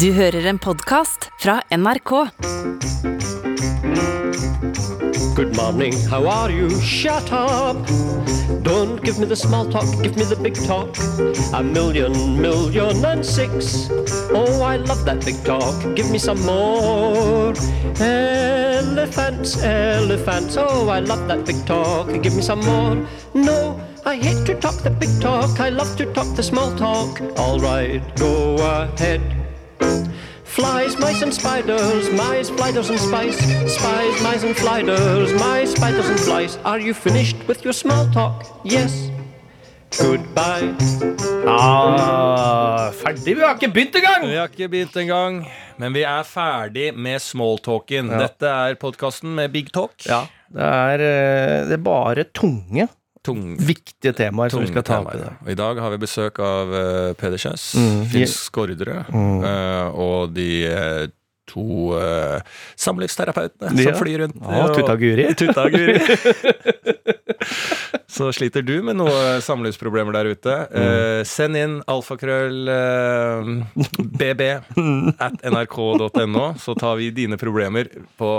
[0.00, 2.10] Du hører en podkast fra NRK.
[5.36, 6.68] Good morning, how are you?
[6.82, 7.76] Shut up!
[8.62, 10.98] Don't give me the small talk, give me the big talk.
[11.54, 12.12] A million,
[12.42, 13.88] million and six.
[14.34, 17.54] Oh, I love that big talk, give me some more.
[17.98, 22.96] Elephants, elephants, oh, I love that big talk, give me some more.
[23.32, 27.22] No, I hate to talk the big talk, I love to talk the small talk.
[27.38, 29.35] All right, go ahead.
[30.44, 33.38] Flies, mice and spiders, mice, spiders and spice.
[33.76, 36.58] Spies, mice and sliders, mice, spiders and flies.
[36.64, 38.44] Are you finished with your small talk?
[38.64, 39.10] Yes.
[40.00, 40.74] Goodbye.
[41.46, 43.36] Ah, ferdig?
[43.36, 44.26] Vi har ikke begynt engang!
[44.26, 45.38] Vi har ikke begynt engang,
[45.78, 48.10] men vi er ferdig med smalltalken.
[48.12, 48.18] Ja.
[48.26, 49.94] Dette er podkasten med big talk.
[50.08, 52.88] Ja, det er, eh, det er bare tunge,
[53.26, 55.42] Tung, viktige temaer som vi skal ta opp i dag.
[55.50, 58.02] I dag har vi besøk av uh, Peder Kjøs, Mm.
[58.12, 61.06] Finn Skårderud uh, og de uh,
[61.46, 62.38] to uh,
[62.78, 63.90] samlivsterapeutene Ja.
[63.92, 64.38] som flyr rundt.
[64.42, 65.26] Ja, Tutta Guri.
[65.38, 65.98] Tutta Guri.
[68.10, 73.50] Så sliter du med noen samlivsproblemer der ute, uh, send inn alfakrøll uh,
[74.16, 74.42] bb
[75.26, 78.30] at nrk.no, så tar vi dine problemer på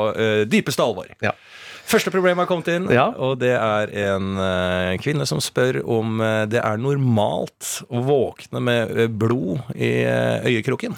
[0.51, 1.11] dypeste alvor.
[1.23, 1.31] Ja.
[1.87, 3.05] Første problem har kommet inn, Ja.
[3.15, 8.59] og det er en eh, kvinne som spør om eh, det er normalt å våkne
[8.59, 9.91] med eh, blod i
[10.51, 10.97] øyekroken.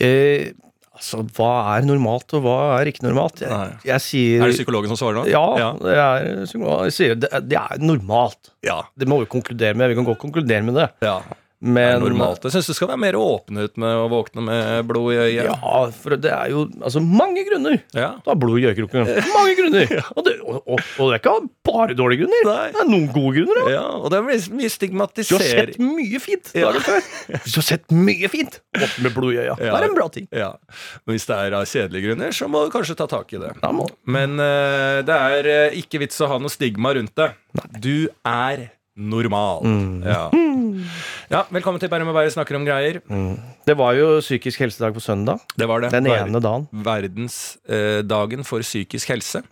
[0.00, 0.54] Eh,
[0.96, 3.42] altså, hva er normalt, og hva er ikke normalt?
[3.44, 5.26] Jeg, jeg sier Er det psykologen som svarer nå?
[5.28, 5.68] Ja, ja.
[5.84, 8.54] det er, jeg sier, det, det er normalt.
[8.64, 8.80] Ja.
[8.96, 9.92] Det må vi konkludere med.
[9.92, 10.88] Vi kan godt konkludere med det.
[11.04, 11.18] ja.
[11.60, 12.40] Det er normalt.
[12.46, 15.50] Jeg syns du skal være mer åpen ut med å våkne med blod i øyet.
[15.50, 18.14] Ja, for det er jo altså, mange grunner Ja.
[18.16, 19.10] til å ha blod i øyekroken.
[19.34, 19.92] Mange grunner!
[20.16, 21.34] Og det, og, og, og det er ikke
[21.68, 22.46] bare dårlige grunner.
[22.48, 22.64] Nei.
[22.72, 23.60] Det er noen gode grunner.
[23.68, 23.76] Ja.
[23.80, 24.24] Ja, og det er
[24.56, 24.72] mye
[25.28, 26.70] Du har sett mye fint Ja.
[26.70, 27.04] dagen før.
[27.36, 29.54] Hvis du har sett mye fint, våkne med blod i øya.
[29.60, 30.26] Det er en bra ting.
[30.32, 30.50] Ja.
[31.04, 33.52] Men hvis det er av kjedelige grunner, så må du kanskje ta tak i det.
[33.60, 33.72] Ja.
[34.16, 37.30] Men uh, det er uh, ikke vits å ha noe stigma rundt det.
[37.60, 37.68] Nei.
[37.84, 37.94] Du
[38.26, 38.70] er
[39.00, 39.64] normal.
[39.64, 40.02] Mm.
[40.04, 40.24] Ja.
[41.30, 43.00] Ja, velkommen til Bærum og Bærum snakker om greier.
[43.66, 45.38] Det var jo psykisk helsedag på søndag.
[45.56, 45.90] Det var det.
[45.92, 46.68] Den Ver- ene dagen.
[46.72, 49.42] Verdensdagen for psykisk helse.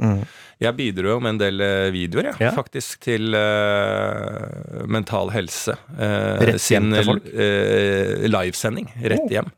[0.61, 2.43] Jeg bidro jo med en del eh, videoer, jeg, Mm.
[2.43, 2.51] Ja.
[2.57, 5.77] faktisk, til eh, Mental Helse.
[5.99, 7.27] eh, Rett hjem sin til folk?
[7.35, 8.89] eh, livesending.
[9.05, 9.31] Rett Oh.
[9.31, 9.51] hjem.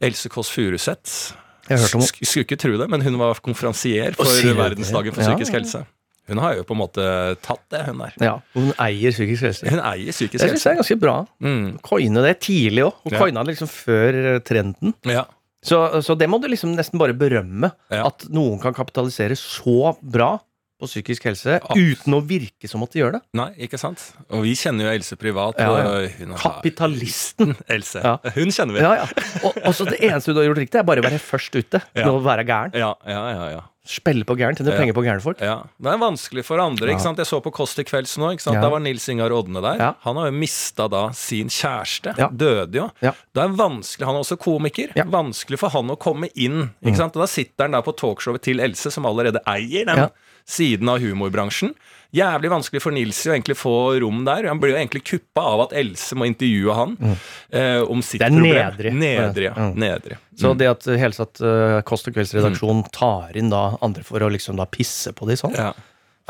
[0.00, 1.34] Else Kåss Furuseth.
[1.70, 4.24] Skulle ikke tro det, men hun var konferansier for?
[4.26, 5.58] Verdensdagen for Ja, psykisk ja.
[5.58, 5.86] helse.
[6.30, 7.06] Hun har jo på en måte
[7.44, 8.14] tatt det, hun der.
[8.22, 9.68] Ja, Hun eier psykisk helse.
[9.70, 10.70] Hun eier psykisk Det syns jeg helse.
[10.72, 11.16] er ganske bra.
[11.42, 11.66] Mm.
[11.86, 12.94] Coine det tidlig òg.
[13.04, 13.24] Hun Ja.
[13.24, 14.94] coina det liksom før eh, trenden.
[15.04, 15.26] Ja.
[15.62, 17.72] Så, så det må du liksom nesten bare berømme.
[17.92, 18.06] Ja.
[18.08, 20.38] At noen kan kapitalisere så bra
[20.80, 21.74] på psykisk helse ja.
[21.76, 23.20] uten å virke som at de gjør det.
[23.36, 24.00] Nei, ikke sant?
[24.32, 25.60] Og vi kjenner jo Else privat.
[25.60, 26.38] Ja, ja.
[26.40, 27.52] Kapitalisten.
[27.74, 28.00] Else.
[28.36, 28.84] Hun kjenner vi.
[28.84, 29.50] Ja, ja.
[29.50, 31.82] Og, så det eneste du har gjort riktig, er bare å være først ute.
[31.98, 32.08] Ja.
[32.08, 32.72] Å være gæren.
[32.80, 33.66] Ja, ja, ja, ja.
[33.90, 34.78] Spille på gæren, tjene Ja.
[34.78, 35.40] penger på gærne folk.
[35.42, 36.92] Ja, Det er vanskelig for andre.
[36.92, 37.18] Ikke sant?
[37.18, 38.30] Jeg så på Kåss til kvelds nå.
[38.36, 38.60] ikke sant?
[38.62, 39.78] Da var Nils Ingar Odne der.
[39.82, 39.94] Ja.
[40.04, 42.14] Han har jo mista da sin kjæreste.
[42.36, 42.90] Døde jo.
[43.02, 43.12] Ja.
[43.34, 44.92] Det er vanskelig, Han er også komiker.
[44.94, 45.10] Mm.
[45.10, 46.70] Vanskelig for han å komme inn.
[46.84, 47.16] ikke sant?
[47.16, 50.08] Og Da sitter han da på talkshowet til Else, som allerede eier den
[50.46, 51.74] siden av humorbransjen.
[52.10, 54.48] Jævlig vanskelig for Nilsi å egentlig få rom der.
[54.50, 58.42] Han blir jo egentlig kuppa av at Else må intervjue han eh, om sitt problem.
[58.42, 58.72] Det er problem.
[58.74, 58.94] nedrig.
[58.98, 59.52] Nedrig, ja.
[59.54, 59.76] Mm.
[59.84, 60.18] Nedrig.
[60.40, 64.22] Så det at uh, Helsatt uh, Kost og Kvelds redaksjon tar inn da andre for
[64.24, 65.70] å liksom da pisse på de sånn Ja,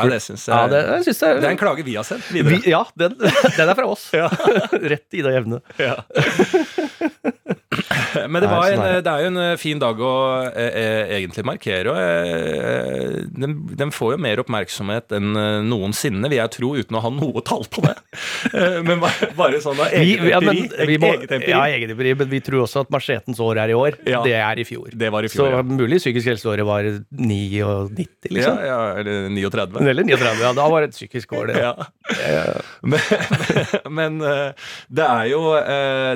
[0.01, 2.09] ja det syns jeg Ja, det, jeg synes det, Det er en klage vi har
[2.09, 2.59] sendt videre.
[2.59, 3.17] vi, Ja, den,
[3.59, 4.11] den er fra oss.
[4.93, 5.63] Rett i det jevne.
[5.81, 6.01] Ja.
[7.71, 9.11] Men det, var en, det.
[9.11, 10.13] er jo en eh, fin dag å
[10.49, 11.93] eh, eh, egentlig markere.
[11.93, 16.99] Og eh, den, den får jo mer oppmerksomhet enn eh, noensinne, vil jeg tro, uten
[16.99, 17.95] å ha noe tall på det.
[18.89, 18.99] Men
[19.39, 20.87] bare, sånn Vi, ja, men, empiri.
[20.89, 22.11] vi må, eget empiri.
[22.11, 24.01] ja, men vi tror også at machetens år er i år.
[24.09, 24.25] Ja.
[24.27, 24.91] Det er i fjor.
[24.99, 25.63] Det var i Så fjor, ja.
[25.63, 28.59] mulig psykisk helseåret var 99, liksom.
[28.67, 29.79] Ja, ja, eller 39.
[29.85, 30.53] Eller 39, ja.
[30.59, 31.63] Da var det et psykisk år, det.
[31.63, 31.77] Ja.
[32.91, 32.99] Men,
[33.95, 34.17] men
[34.91, 35.41] det er jo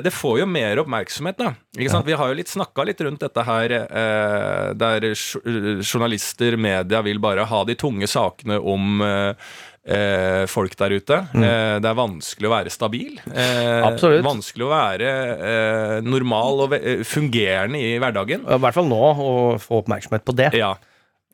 [0.03, 1.44] Det får jo mer oppmerksomhet, da.
[1.77, 2.07] Ikke sant?
[2.07, 7.45] Vi har jo litt snakka litt rundt dette her, eh, der journalister, media, vil bare
[7.49, 9.51] ha de tunge sakene om eh,
[9.95, 11.19] eh, folk der ute.
[11.35, 13.19] Eh, det er vanskelig å være stabil.
[13.29, 13.85] Eh.
[14.25, 18.45] Vanskelig å være eh, normal og eh, fungerende i hverdagen.
[18.47, 19.31] I hvert fall nå, å
[19.61, 20.51] få oppmerksomhet på det.
[20.57, 20.75] Ja.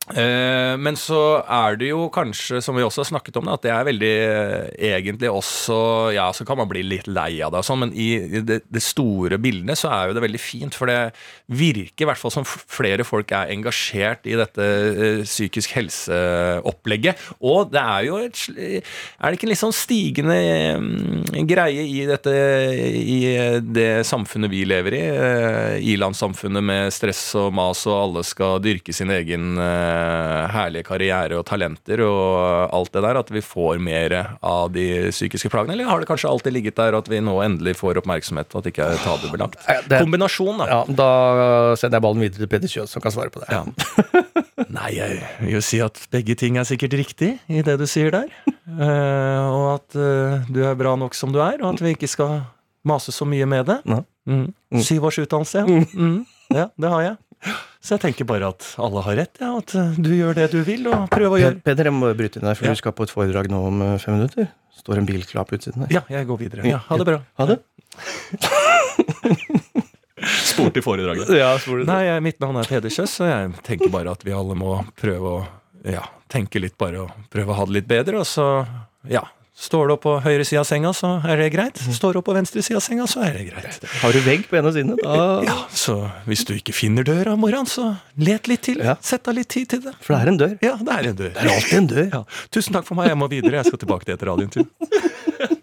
[0.10, 3.72] Eh, men så er det jo kanskje, som vi også har snakket om, at det
[3.72, 5.78] er veldig eh, egentlig også
[6.16, 9.38] Ja, så kan man bli litt lei av det og sånn, men i det, store
[9.42, 10.76] bildet så er jo det veldig fint.
[10.76, 11.14] For det
[11.54, 14.68] virker i hvert fall som flere folk er engasjert i dette
[15.22, 17.20] psykisk psykisk helseopplegget.
[17.42, 22.06] Og det er jo et, Er det ikke en litt sånn stigende eh, greie i
[22.10, 23.20] dette I
[23.62, 25.02] det samfunnet vi lever i?
[25.02, 29.91] eh, I-landssamfunnet med stress og mas, og alle skal dyrke sin egen eh,
[30.54, 33.20] herlige karriere og talenter og alt det der.
[33.22, 35.76] At vi får mer av de psykiske plagene?
[35.76, 38.68] Eller har det kanskje alltid ligget der, at vi nå endelig får oppmerksomhet, og at
[38.68, 39.60] det ikke er tabubelagt?
[39.92, 40.70] Kombinasjon, da.
[40.72, 41.10] Ja, da
[41.80, 43.52] sender jeg ballen videre til Peder Kjøs, som kan svare på det.
[43.52, 43.66] Ja.
[44.78, 48.14] Nei, jeg vil jo si at begge ting er sikkert riktig i det du sier
[48.14, 48.30] der.
[48.68, 52.10] Uh, og at uh, du er bra nok som du er, og at vi ikke
[52.12, 52.42] skal
[52.88, 53.82] mase så mye med det.
[53.90, 54.04] Nei.
[54.30, 54.48] Mm.
[54.86, 55.82] Syv års utdannelse, ja.
[55.98, 56.22] Mm.
[56.54, 56.70] ja.
[56.78, 57.18] Det har jeg.
[57.82, 59.56] Så jeg tenker bare at alle har rett, ja.
[59.58, 62.46] At du gjør det du vil, og prøv å gjøre Peder, jeg må bryte inn
[62.46, 62.76] deg, for Ja.
[62.76, 64.52] du skal på et foredrag nå om eh, fem minutter.
[64.78, 65.96] Står en bil klar på utsiden der.
[65.98, 66.66] Ja, jeg går videre.
[66.70, 67.18] Ja, ha det bra.
[67.42, 67.58] Ha det.
[70.22, 71.30] Spor til foredraget.
[71.34, 74.34] Ja, spor Nei, jeg, mitt navn er Peder Kjøss, og jeg tenker bare at vi
[74.38, 75.40] alle må prøve å
[75.90, 78.22] ja, tenke litt bare og prøve å ha det litt bedre.
[78.22, 78.46] Og så,
[79.10, 79.24] ja,
[79.62, 81.78] står du opp på høyre side av senga, så er det greit.
[81.94, 83.86] Står du opp på venstre side av senga, så er det greit.
[84.02, 85.18] Har du vegg på ene siden, da
[85.50, 88.82] Ja, Så hvis du ikke finner døra om morgenen, så let litt til.
[88.82, 88.98] Ja.
[89.06, 89.94] Sett av litt tid til det.
[90.02, 90.56] For det er en dør.
[90.66, 91.34] Ja, det er en dør.
[91.38, 92.08] Det er alltid en dør.
[92.18, 92.24] Ja.
[92.58, 93.62] Tusen takk for meg, jeg må videre.
[93.62, 94.52] Jeg skal tilbake til etter radioen.
[94.58, 94.66] Til.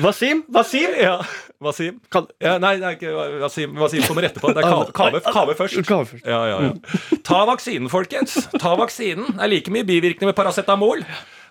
[0.00, 0.90] Wasim, Wasim!
[1.00, 1.20] Ja,
[1.60, 1.98] Wasim.
[2.12, 3.10] Kan, Ja, nei, er ikke
[3.42, 4.52] Wasim, Wasim kommer etterpå.
[4.56, 5.82] Det er Kave, kave, kave først.
[5.90, 6.24] Kave først.
[6.26, 7.18] Ja, ja, ja.
[7.26, 8.38] Ta vaksinen, folkens.
[8.56, 9.34] Ta vaksinen.
[9.36, 11.04] Det er like mye bivirkninger med paracetamol.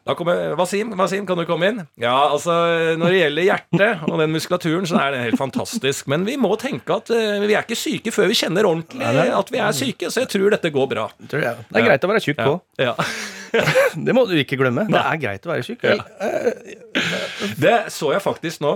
[0.07, 1.81] Da kommer Wasim, Wasim, kan du komme inn?
[2.01, 2.53] Ja, altså,
[2.99, 6.07] Når det gjelder hjertet og den muskulaturen, så er det helt fantastisk.
[6.11, 9.51] Men vi må tenke at uh, vi er ikke syke før vi kjenner ordentlig at
[9.53, 10.09] vi er syke.
[10.09, 11.07] Så jeg tror dette går bra.
[11.29, 11.65] tror jeg.
[11.69, 12.61] Det er greit å være tjukk Ja, òg.
[12.79, 12.95] ja.
[14.05, 14.85] Det må du ikke glemme.
[14.89, 15.85] Det er greit å være tjukk.
[17.59, 18.75] Det så jeg faktisk nå.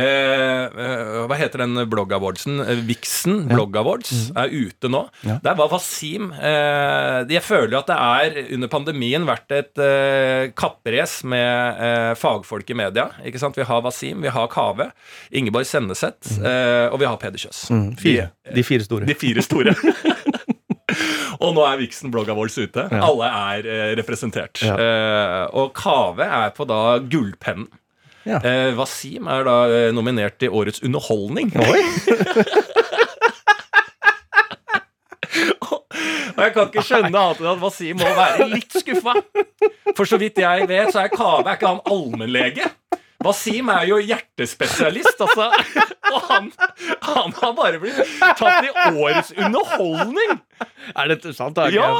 [0.00, 2.60] Eh, eh, hva heter den blogg-awardsen?
[2.64, 5.02] Eh, Vixen Blogg Awards er ute nå.
[5.26, 5.36] Ja.
[5.44, 11.26] Der var Wasim eh, Jeg føler at det er under pandemien vært et eh, kapprace
[11.28, 13.08] med eh, fagfolk i media.
[13.26, 13.58] Ikke sant?
[13.58, 14.90] Vi har Wasim, vi har Kave,
[15.36, 17.66] Ingeborg Senneset, eh, og vi har Peder Kjøs.
[17.74, 18.30] Mm, fire.
[18.54, 19.08] De fire store.
[19.10, 19.74] De fire store.
[21.44, 22.86] og nå er Vixen Blogga Awards ute.
[23.00, 24.62] Alle er eh, representert.
[24.64, 24.76] Ja.
[24.76, 27.68] Eh, og Kave er på da Gullpennen.
[28.28, 28.40] Ja.
[28.44, 31.52] Eh, Wasim er da eh, nominert til Årets underholdning.
[31.56, 31.80] Oi!
[36.40, 39.12] Og jeg kan ikke skjønne annet enn at Wasim må være litt skuffa.
[39.96, 42.70] For så vidt jeg vet, så er Kave er ikke han allmennlege.
[43.20, 45.50] Wasim er jo hjertespesialist, altså.
[46.10, 46.46] Og han,
[47.04, 47.98] han har bare blitt
[48.38, 50.38] tatt i Årets underholdning.
[50.96, 51.54] Er dette sant?
[51.56, 51.90] Det Ja,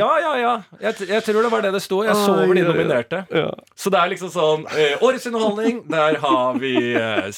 [0.00, 0.32] ja, ja.
[0.40, 0.54] ja.
[0.80, 2.00] Jeg, jeg tror det var det det sto.
[2.04, 3.20] Jeg så over de nominerte.
[3.28, 3.50] Ja.
[3.76, 7.28] Så det er liksom sånn eh, Årets underholdning, der har vi eh,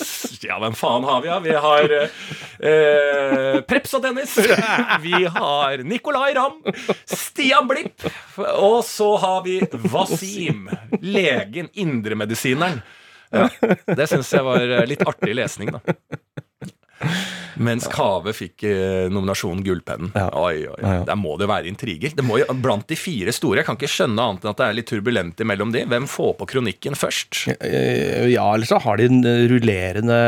[0.46, 1.40] Ja, hvem faen har vi, da?
[1.42, 4.38] Vi har eh, Preps og Dennis.
[5.02, 6.62] Vi har Nicolay Ramm.
[7.10, 8.06] Stian Blipp.
[8.54, 9.60] Og så har vi
[9.90, 10.68] Wasim.
[11.02, 11.70] Legen.
[11.74, 12.82] Indremedisineren.
[13.32, 13.48] Ja,
[13.98, 15.82] det syns jeg var eh, litt artig lesning, da.
[17.62, 20.12] Mens Kave fikk eh, nominasjonen Gullpennen.
[20.16, 20.28] Ja.
[20.38, 20.80] Oi, oi, oi.
[20.80, 21.04] Ja, ja.
[21.08, 22.14] Der må det være intriger.
[22.16, 24.68] Det må jo, blant de fire store, jeg kan ikke skjønne annet enn at det
[24.68, 25.84] er litt turbulent imellom de.
[25.90, 27.44] Hvem får på kronikken først?
[27.58, 30.18] Ja, eller så har de en eh, rullerende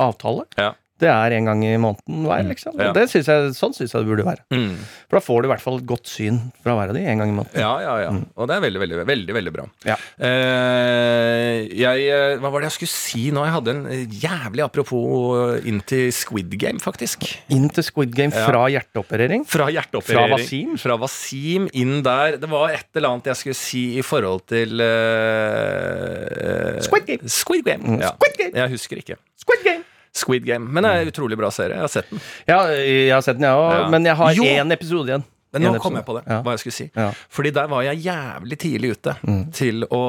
[0.00, 0.48] avtale.
[0.60, 0.72] Ja.
[1.02, 2.76] Det er en gang i måneden hver, liksom.
[2.78, 2.92] Ja.
[2.94, 4.44] Det synes jeg, sånn syns jeg det burde være.
[4.54, 4.76] Mm.
[5.10, 7.18] For da får du i hvert fall et godt syn fra hver av de en
[7.22, 7.58] gang i måneden.
[7.60, 8.12] Ja, ja, ja.
[8.38, 9.64] Og det er veldig, veldig, veldig, veldig bra.
[9.90, 9.96] Ja.
[10.22, 13.42] Eh, jeg, eh, hva var det jeg skulle si nå?
[13.48, 17.26] Jeg hadde en eh, jævlig apropos inn til Squid Game, faktisk.
[17.54, 18.46] Inn til Squid Game Ja.
[18.46, 19.44] fra hjerteoperering.
[19.50, 20.30] Fra hjerteoperering.
[20.30, 20.76] Fra Wasim?
[20.80, 22.38] Fra Wasim inn der.
[22.38, 27.28] Det var et eller annet jeg skulle si i forhold til eh, Squid Game.
[27.28, 27.98] Squid Game.
[28.00, 28.14] Ja.
[28.14, 28.54] Squid Game.
[28.62, 29.18] Jeg husker ikke.
[29.44, 29.83] Squid Game!
[30.14, 30.68] Squid Game.
[30.70, 31.74] Men det er en utrolig bra serie.
[31.76, 32.20] Jeg har sett den.
[32.46, 33.70] Ja, jeg har sett den, jeg òg.
[33.74, 33.88] Ja.
[33.90, 34.44] Men jeg har Jo.
[34.44, 35.24] én episode igjen.
[35.54, 36.40] Men nå kom jeg på det, Ja.
[36.42, 36.90] hva jeg skulle si.
[36.96, 37.12] Ja.
[37.30, 39.16] Fordi der var jeg jævlig tidlig ute
[39.54, 40.00] til å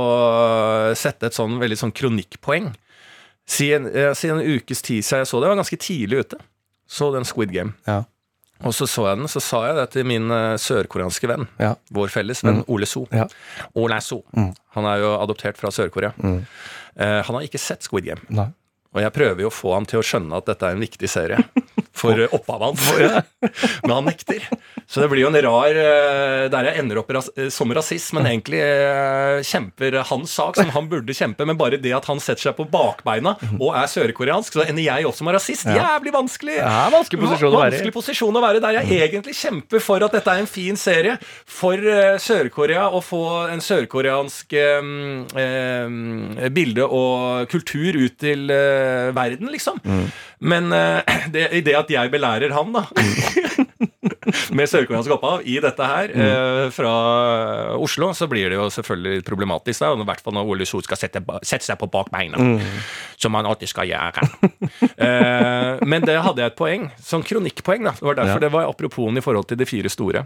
[0.98, 2.74] sette et sånn veldig sånn kronikkpoeng.
[3.48, 5.46] Siden, en, eh, en ukes tid siden jeg så det.
[5.46, 6.38] Jeg var ganske tidlig ute.
[6.90, 7.74] Så den Squid Game.
[7.88, 8.04] Ja.
[8.64, 11.48] Og så så jeg den, så sa jeg det til min eh, sørkoreanske venn.
[11.60, 11.76] Ja.
[11.94, 13.06] Vår felles venn Ole So.
[13.12, 13.28] Ja.
[13.76, 14.24] Ole So.
[14.34, 16.14] Han er jo adoptert fra Sør-Korea.
[16.98, 18.22] Eh, han har ikke sett Squid Game.
[18.30, 18.48] Nei.
[18.96, 21.10] Og jeg prøver jo å få ham til å skjønne at dette er en viktig
[21.12, 21.42] serie
[21.96, 22.86] for eh, opphavet hans.
[23.84, 24.46] Men han nekter.
[24.88, 28.28] Så det blir jo en rar eh, Der jeg ender opp eh, som rasist, men
[28.30, 28.62] egentlig
[29.46, 32.66] kjemper hans sak som han burde kjempe, men bare det at han setter seg på
[32.72, 35.68] bakbeina og er sørkoreansk, så ender jeg opp som rasist.
[35.70, 36.58] Jævlig vanskelig!
[36.62, 37.78] Er vanskelig posisjon å være i.
[37.80, 41.18] Vanskelig posisjon å være der jeg egentlig kjemper for at dette er en fin serie
[41.50, 41.82] for
[42.22, 43.24] Sør-Korea å få
[43.54, 49.82] en sørkoreansk eh, bilde og kultur ut til eh, verden, liksom.
[50.39, 52.86] Men eh, det, i det at jeg belærer han, da
[54.58, 56.92] med sørkoreansk opphav i dette her eh, fra
[57.82, 59.84] Oslo, så blir det jo selvfølgelig problematisk.
[59.84, 62.42] Da, I hvert fall når Ole Sol skal sette, sette seg på bakbeina,
[63.22, 64.25] som han alltid skal gjøre.
[65.08, 67.86] eh, men det hadde jeg et poeng, sånn kronikkpoeng.
[67.88, 70.25] da, Det var derfor det var aproposen i forhold til de fire store.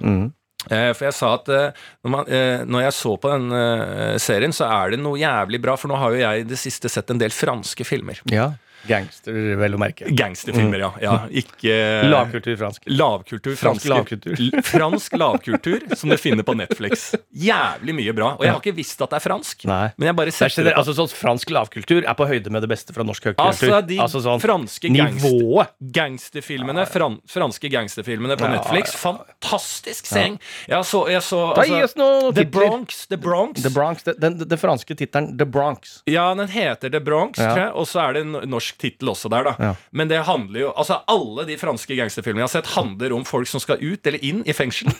[0.67, 4.55] Eh, For jeg sa at eh, når, man, eh, når jeg så på den serien,
[4.55, 7.13] så er det noe jævlig bra, for nå har jo jeg i det siste sett
[7.13, 8.19] en del franske filmer.
[8.31, 8.51] Ja.
[8.87, 10.07] Gangster, vel å merke.
[10.15, 10.91] Gangsterfilmer, ja.
[11.03, 11.15] ja.
[11.41, 11.75] Ikke
[12.13, 12.87] Lavkultur fransk.
[12.87, 13.55] Lavkultur.
[13.59, 14.37] Fransk lavkultur.
[14.65, 17.09] Fransk lavkultur som du finner på Netflix.
[17.35, 18.31] Jævlig mye bra.
[18.37, 19.89] Og jeg har ikke visst at det er fransk, Nei.
[19.97, 22.71] men jeg bare er setter det altså, sånn fransk lavkultur er på høyde med det
[22.71, 23.49] beste fra norsk høykultur.
[23.49, 25.73] Altså, de sånn franske nivået.
[25.95, 28.95] gangsterfilmene, fran, franske gangsterfilmene på Netflix.
[28.99, 30.39] Fantastisk seing!
[30.69, 32.45] Jeg så, jeg så altså, The.
[32.45, 33.05] Bronx.
[33.11, 33.63] The Bronx.
[33.63, 35.99] The Bronx, den, den, den franske tittelen The Bronx.
[36.09, 39.29] Ja, den heter The Bronx, tror jeg, og så er det en norsk tittel også
[39.31, 39.53] der, da.
[39.59, 39.71] Ja.
[39.91, 43.47] Men det handler jo Altså, alle de franske gangsterfilmene jeg har sett, handler om folk
[43.49, 44.91] som skal ut eller inn i fengsel.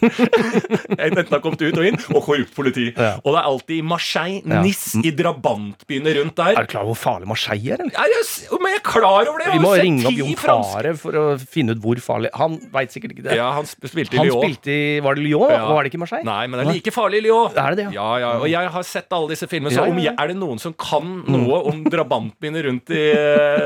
[0.99, 2.89] Enten har kommet ut og inn, og korrupt politi.
[2.95, 3.13] Ja.
[3.23, 4.59] Og det er alltid i Marseille.
[4.65, 6.55] Nis, i drabantbyene rundt der.
[6.57, 7.83] Er du klar over hvor farlig Marseille er?
[7.83, 7.93] eller?
[7.93, 9.51] Ja, jeg, men jeg er klar over det!
[9.53, 13.13] Vi må ringe opp Jon Fare for å finne ut hvor farlig Han veit sikkert
[13.15, 13.37] ikke det.
[13.39, 14.41] Ja, han spilte i Lyon.
[14.41, 15.47] spilte i Var det Lyon?
[15.53, 15.61] Ja.
[15.67, 16.25] Og var det ikke Marseille?
[16.27, 17.53] Nei, men det er like farlig i Lyon.
[17.55, 17.91] Det Er det ja?
[17.93, 18.09] ja?
[18.23, 21.19] Ja, Og jeg har sett alle disse filmene, så jeg, er det noen som kan
[21.29, 23.03] noe om drabantbyene rundt i,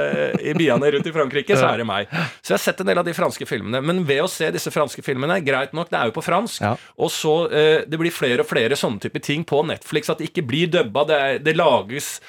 [0.44, 2.08] i byene rundt i Frankrike, så er det meg.
[2.42, 3.82] Så jeg har sett en del av de franske filmene.
[3.86, 6.76] Men ved å se disse franske filmene, greit nok, det er jo på fransk, Ja.
[6.98, 10.30] og så eh, Det blir flere og flere sånne type ting på Netflix, at det
[10.32, 11.06] ikke blir dubba.
[11.10, 12.20] Det, er, det lages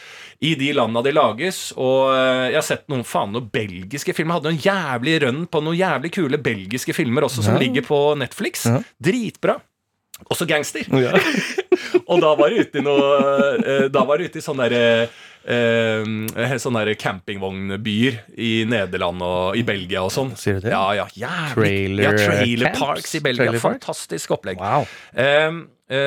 [0.44, 1.72] i de landa det lages.
[1.76, 4.34] Og eh, jeg har sett noen faen noen belgiske filmer.
[4.34, 7.62] Jeg hadde noen jævlig rønn på noen jævlig kule belgiske filmer også, som Ja.
[7.62, 8.66] ligger på Netflix.
[8.68, 8.80] Ja.
[9.00, 9.58] Dritbra.
[10.30, 10.86] Også gangster.
[10.94, 11.14] Ja.
[12.10, 13.06] Og da var det ute i noe
[13.58, 15.08] eh, Da var det ute i sånne derre
[15.46, 20.32] eh, sånne campingvognbyer i Nederland og i Belgia og sånn.
[20.40, 20.74] Sier du det?
[20.74, 21.54] Ja, ja, jævlig.
[21.54, 22.80] Trailer ja, trailer camps?
[22.80, 23.50] parks i Belgia.
[23.50, 23.64] Trailer?
[23.64, 24.62] Fantastisk opplegg.
[24.62, 24.88] Wow.
[25.12, 25.64] Um,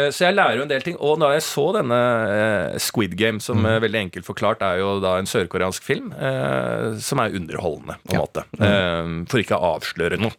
[0.10, 0.96] så jeg lærer jo en del ting.
[1.06, 1.98] Og da jeg så denne
[2.34, 3.66] eh, Squid Game, som Mm.
[3.70, 8.14] eh, veldig enkelt forklart er jo da en sørkoreansk film, eh, som er underholdende, på
[8.14, 8.20] en Ja.
[8.20, 8.26] Mm.
[8.26, 8.44] måte.
[8.58, 9.28] Mm.
[9.30, 10.32] for ikke å avsløre noe.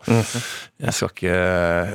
[0.81, 1.37] Jeg skal ikke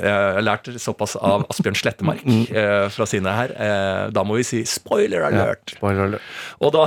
[0.04, 2.46] Jeg har lært såpass av Asbjørn Slettemark Mm.
[2.54, 3.52] eh, fra sine her.
[3.52, 5.76] Eh, da må vi si spoiler alert.
[5.76, 6.22] Spoiler alert.
[6.60, 6.84] Og da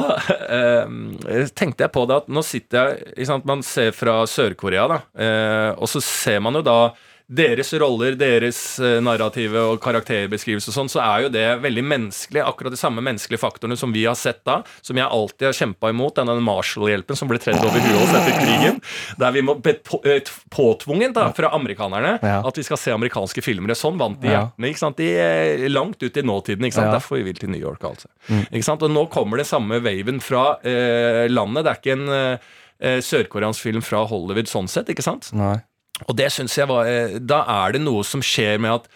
[0.49, 4.99] eh, tenkte jeg på det at nå sitter jeg sant, Man ser fra Sør-Korea, da.
[5.17, 6.79] Eh, og så ser man jo da
[7.27, 12.39] deres roller, deres eh, narrative og karakterbeskrivelse og sånn, så er jo det veldig menneskelig.
[12.47, 15.91] Akkurat de samme menneskelige faktorene som vi har sett da, som jeg alltid har kjempa
[15.91, 16.15] imot.
[16.21, 18.79] Denne Marshall-hjelpen som ble tredd over huet oss etter krigen.
[19.19, 20.21] Der vi må beto- på,
[20.55, 22.39] påtvunget da, fra amerikanerne Ja.
[22.47, 23.75] at vi skal se amerikanske filmer.
[23.75, 24.71] Sånn vant de hjertene.
[24.71, 24.97] ikke sant?
[24.97, 26.63] De er langt ut i nåtiden.
[26.63, 26.87] ikke sant?
[26.93, 26.95] Ja.
[26.99, 27.83] Derfor vi vil til New York.
[27.83, 28.07] altså.
[28.51, 28.81] Ikke sant?
[28.87, 31.65] Og nå kommer det samme waven fra eh, landet.
[31.67, 32.37] Det er ikke en eh,
[32.79, 34.87] eh, sørkoreansk film fra Hollywood sånn sett.
[34.95, 35.33] ikke sant?
[35.35, 35.57] Nei.
[36.05, 38.89] Og det synes jeg var eh, Da er det noe som skjer med at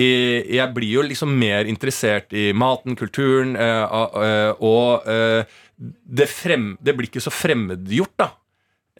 [0.00, 6.94] jeg blir jo liksom mer interessert i maten, kulturen, eh, eh, og det, frem, det
[6.96, 8.30] blir ikke så fremmedgjort, da.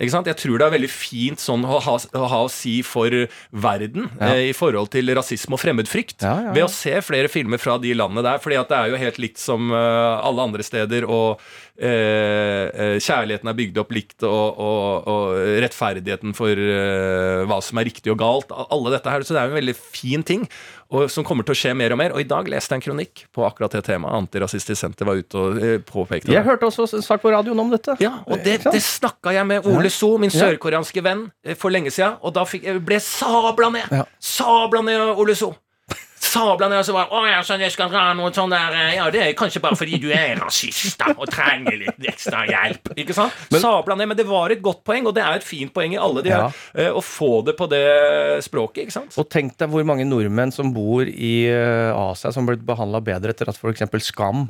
[0.00, 0.28] Ikke sant?
[0.30, 3.12] Jeg tror det er veldig fint sånn å ha, å, ha å si for
[3.52, 4.30] verden Ja.
[4.32, 6.24] eh, i forhold til rasisme og fremmedfrykt.
[6.24, 6.54] Ja, ja.
[6.56, 8.38] Ved å se flere filmer fra de landene der.
[8.40, 11.04] fordi at det er jo helt likt som uh, alle andre steder.
[11.04, 11.40] Og
[11.76, 17.80] eh, eh, kjærligheten er bygd opp likt, og, og, og rettferdigheten for eh, hva som
[17.80, 18.52] er riktig og galt.
[18.70, 20.48] Alle dette her, Så det er jo en veldig fin ting.
[20.90, 22.14] Og som kommer til å skje mer og mer.
[22.16, 24.16] Og i dag leste jeg en kronikk på akkurat det temaet.
[24.24, 26.34] Antirasistisk Senter var ute og påpekte det.
[26.34, 27.94] Jeg hørte også sak på radioen om dette.
[28.02, 31.94] Ja, og det, det snakka jeg med Ole So, min sørkoreanske venn, eh, for lenge
[31.94, 32.18] siden.
[32.26, 33.98] Og da fikk, ble sabla ned!
[34.18, 35.54] Sabla ned, Ole So!
[36.30, 38.92] Sabla ned, og så bare Å ja, sånn jeg skal dra noe sånn der eh,
[38.98, 42.92] Ja, det er kanskje bare fordi du er rasist da, og trenger litt ekstra hjelp.
[43.00, 43.34] Ikke sant?
[43.58, 44.10] sabla ned.
[44.12, 46.32] Men det var et godt poeng, og det er et fint poeng i alle de
[46.34, 46.54] her.
[46.76, 47.82] eh, Å få det på det
[48.46, 49.18] språket, ikke sant?
[49.20, 53.34] Og tenk deg hvor mange nordmenn som bor i eh, Asia som ble behandla bedre
[53.34, 53.86] etter at f.eks.
[54.10, 54.46] Skam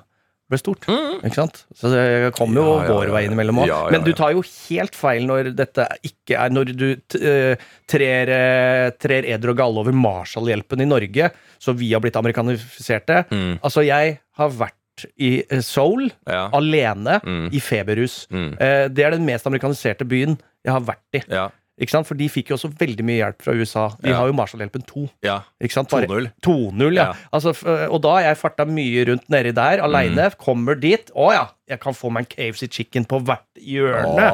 [0.51, 0.85] ble stort.
[1.25, 1.63] Ikke sant?
[1.79, 2.81] Så det kommer jo Mm.
[2.81, 3.29] Ja, ja, vår ja, vei ja.
[3.31, 3.67] innimellom òg.
[3.71, 6.89] Ja, ja, Men du tar jo helt feil når dette ikke er Når du
[7.21, 7.57] eh,
[7.91, 13.25] trer, eh, trer eder og galle over Marshall-hjelpen i Norge, så vi har blitt amerikanifiserte.
[13.31, 13.59] Mm.
[13.63, 16.49] Altså, jeg har vært i eh, Seoul Ja.
[16.53, 17.49] alene Mm.
[17.53, 18.27] i feberhus.
[18.31, 18.57] Mm.
[18.95, 21.23] Det er den mest amerikaniserte byen jeg har vært i.
[21.81, 21.85] Ja.
[21.87, 22.07] Ikke sant?
[22.07, 23.87] For de fikk jo også veldig mye hjelp fra USA.
[24.03, 24.17] De Ja.
[24.21, 25.09] har jo Marshallhjelpen 2.
[25.25, 25.39] Ja.
[25.61, 25.89] Ikke sant?
[25.89, 26.31] Bare- 2-0.
[26.45, 27.07] 2-0, ja.
[27.11, 27.15] Ja.
[27.33, 27.55] Altså,
[27.91, 30.29] og da har jeg farta mye rundt nedi der, aleine.
[30.31, 30.37] Mm.
[30.39, 31.11] Kommer dit.
[31.17, 34.29] Å ja, jeg kan få meg en KFC chicken på hvert hjørne.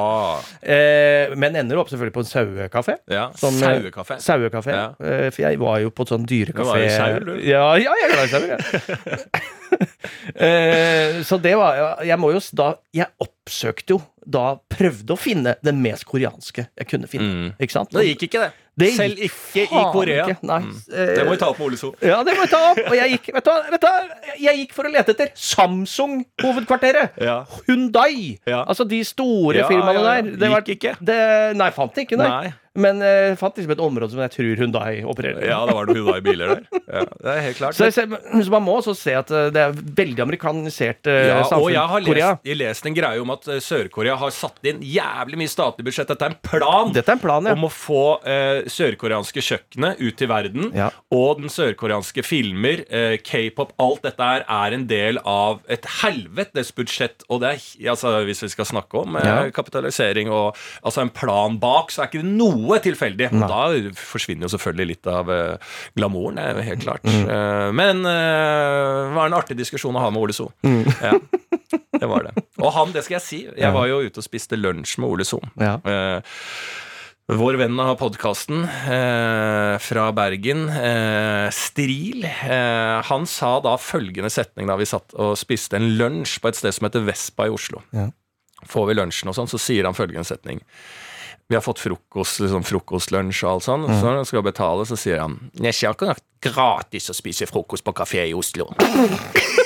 [0.63, 2.97] Eh, men ender opp selvfølgelig på en sauekafé.
[3.09, 3.29] Ja.
[3.39, 4.19] Sånn, eh, Sauekafé.
[4.19, 4.73] Sauekafé.
[4.75, 4.89] Ja.
[5.01, 6.65] Eh, for jeg var jo på sånn Du dyrekafé.
[6.67, 7.41] var jo sau, du.
[7.47, 9.31] Ja, ja, jeg er glad i sauer, jeg.
[10.37, 13.07] eh, så det var Jeg må jo da Jeg
[13.47, 17.29] oppsøkte jo da Prøvde å finne den mest koreanske jeg kunne finne.
[17.47, 17.51] Mm.
[17.63, 17.93] Ikke sant?
[17.95, 18.63] Det gikk ikke, det.
[18.77, 20.25] Det Selv ikke i Korea.
[20.27, 20.43] ikke.
[20.45, 20.59] Nei.
[20.67, 20.73] Mm.
[20.93, 21.93] Eh, Det må vi ta opp med Ole So.
[22.05, 22.81] Ja, det må vi ta opp.
[22.91, 27.17] Og jeg gikk, vet du, vet du, jeg gikk for å lete etter Samsung-hovedkvarteret.
[27.23, 27.39] Ja.
[27.69, 28.37] Hyundai.
[28.47, 28.65] Ja.
[28.67, 30.23] Altså de store Ja, firmaene ja, ja.
[30.23, 30.37] der.
[30.43, 30.97] Det var- Gikk ikke.
[31.01, 32.29] Det, nei, fant det ikke, nei.
[32.29, 32.53] Nei.
[32.77, 35.49] Men uh, fant liksom et område som jeg tror Hyundai opererer i.
[35.49, 36.63] Ja, det var noen Hyundai-biler der.
[36.93, 37.75] Ja, det er helt klart.
[37.79, 41.13] Så, jeg ser- så man må også se at eh, det er veldig amerikanisert uh,
[41.31, 44.65] Ja, og jeg har lest, jeg lest en greie om at eh, Sør-Korea har satt
[44.67, 46.09] inn jævlig mye statlig budsjett.
[46.09, 47.55] Dette er en plan Dette er en plan, ja.
[47.57, 50.71] om å få eh, sørkoreanske kjøkkenet ut til verden.
[50.77, 50.89] Ja.
[51.15, 56.73] Og den sørkoreanske filmer, eh, k-pop, alt dette her er en del av et helvetes
[56.77, 57.27] budsjett.
[57.29, 59.37] Og det er, altså, hvis vi skal snakke om eh, Ja.
[59.51, 63.31] kapitalisering og altså en plan bak, så er ikke det noe tilfeldig.
[63.37, 63.49] Nei.
[63.51, 67.05] da forsvinner jo selvfølgelig litt av eh, glamouren, helt klart.
[67.05, 67.27] Mm.
[67.29, 70.51] Eh, men det var en artig diskusjon å ha med Ole So.
[70.67, 70.85] Mm.
[71.03, 71.17] Ja.
[71.73, 72.47] Det var det.
[72.63, 75.27] Og han, det skal jeg si, jeg var jo ute og spiste lunsj med Ole
[75.29, 75.49] Sohn.
[75.61, 75.77] Ja.
[75.83, 76.37] Eh,
[77.27, 84.71] vår venn av podkasten eh, fra Bergen, eh, Stril, eh, han sa da følgende setning
[84.71, 87.83] da vi satt og spiste en lunsj på et sted som heter Vespa i Oslo.
[87.91, 88.07] Ja.
[88.71, 90.63] Får vi lunsjen og sånn, så sier han følgende setning.
[91.51, 93.91] Vi har fått frokost, liksom frokostlunsj og alt sånn.
[93.91, 97.87] Så når han skal betale, så sier han Det er ikke gratis å spise frokost
[97.87, 98.71] på kafé i Oslo.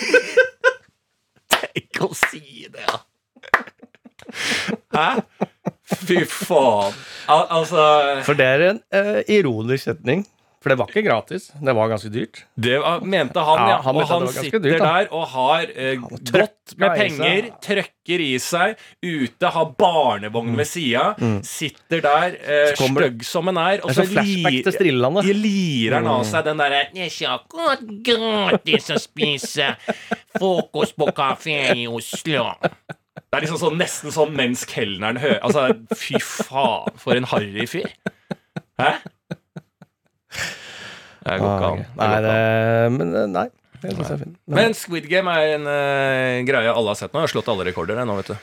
[1.71, 3.01] Tenk å si det, ja!
[4.95, 5.23] Hæ?
[6.07, 6.95] Fy faen.
[7.31, 7.85] Al altså
[8.27, 10.25] For det er en uh, ironisk setning.
[10.61, 11.47] For det var ikke gratis.
[11.57, 12.43] Det var ganske dyrt.
[12.61, 13.69] Det var- mente han, ja.
[13.71, 18.35] Ja, han og han sitter dyrt, der og har eh, godt med penger, trøkker i
[18.39, 22.97] seg, ute, har barnevogn ved sida, sitter der eh, Mm.
[22.97, 25.25] Stygg som en er, og er så sånn Strillelandet.
[25.25, 25.35] li-
[25.89, 26.11] lirer han Mm.
[26.19, 29.77] av seg den derre er ikke akkurat gratis å spise
[30.37, 32.53] frokost på kafé i Oslo.
[32.61, 37.65] Det er liksom sånn, nesten sånn mens kelneren hører Altså, fy faen, for en harry
[37.67, 37.89] fyr.
[38.79, 38.99] Hæ?
[41.25, 41.83] Det går ikke an.
[42.01, 42.37] Nei, det,
[42.99, 43.49] men eh, nei.
[43.81, 44.23] Jeg synes er.
[44.53, 47.21] Men Squid Game er en eh, greie alle har sett nå.
[47.23, 48.37] Jeg har slått alle rekorder jeg, nå, vet du.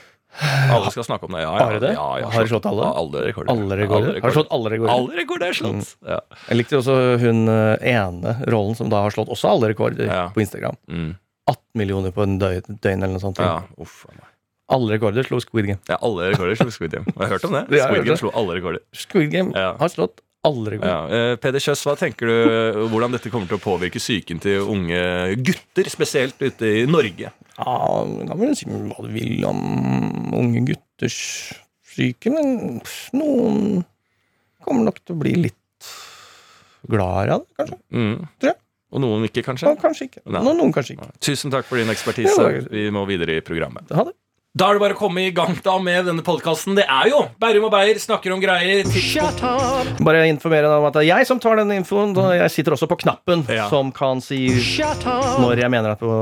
[0.74, 1.40] Alle skal snakke om det.
[1.42, 1.92] Ja, ja, Har du det?
[1.96, 2.88] Ja, ja, Har du slått alle?
[3.00, 3.50] Alle rekorder.
[3.54, 4.18] Alle rekorder.
[4.20, 4.92] Har du slått alle rekorder?
[4.94, 5.92] Alle rekorder er slått.
[6.06, 6.18] Ja.
[6.50, 10.24] Jeg likte også hun eh, ene rollen som da har slått også alle rekorder Ja.
[10.34, 10.76] på Instagram.
[10.90, 11.14] Mm.
[11.48, 13.40] 18 millioner på en døgn, døgn eller noe sånt.
[13.40, 14.26] ja, uff a meg.
[14.68, 15.80] Alle rekorder slo Squid Game.
[15.88, 17.08] Ja, alle rekorder slo Squid Game.
[17.16, 17.62] Har jeg hørt om det?
[17.72, 18.20] Ja, jeg har Squid Game det.
[18.20, 18.82] slo alle rekorder.
[18.92, 19.70] Squid Game Ja.
[19.80, 20.86] har slått alle god.
[20.86, 20.98] Ja.
[21.08, 25.00] eh, Peder Kjøs, hva tenker du hvordan dette kommer til å påvirke psyken til unge
[25.44, 27.32] gutter, spesielt ute i Norge?
[27.58, 27.74] Ja,
[28.06, 29.58] da kan vel si hva du vil om
[30.38, 31.18] unge gutters
[31.88, 32.78] syke, men
[33.18, 33.82] noen
[34.62, 35.90] kommer nok til å bli litt
[36.88, 37.78] gladere av det, kanskje.
[37.90, 38.16] Mm.
[38.38, 38.58] Tror jeg.
[38.88, 39.68] Og noen ikke, kanskje?
[39.68, 40.22] Og kanskje ikke.
[40.32, 41.10] Noen, noen kanskje ikke.
[41.26, 42.36] Tusen takk for din ekspertise.
[42.40, 43.90] Ja, Vi må videre i programmet.
[43.92, 44.14] Ha det.
[44.56, 46.72] Da er det bare å komme i gang da med denne podkasten.
[46.78, 48.88] Det er jo Bærum og Beyer snakker om greier.
[48.96, 49.90] Shut up!
[50.02, 52.14] Bare informere deg om at det er jeg som tar den infoen.
[52.16, 53.68] og Jeg sitter også på knappen Ja.
[53.68, 55.36] som kan si Shut up!
[55.44, 56.14] når jeg mener at på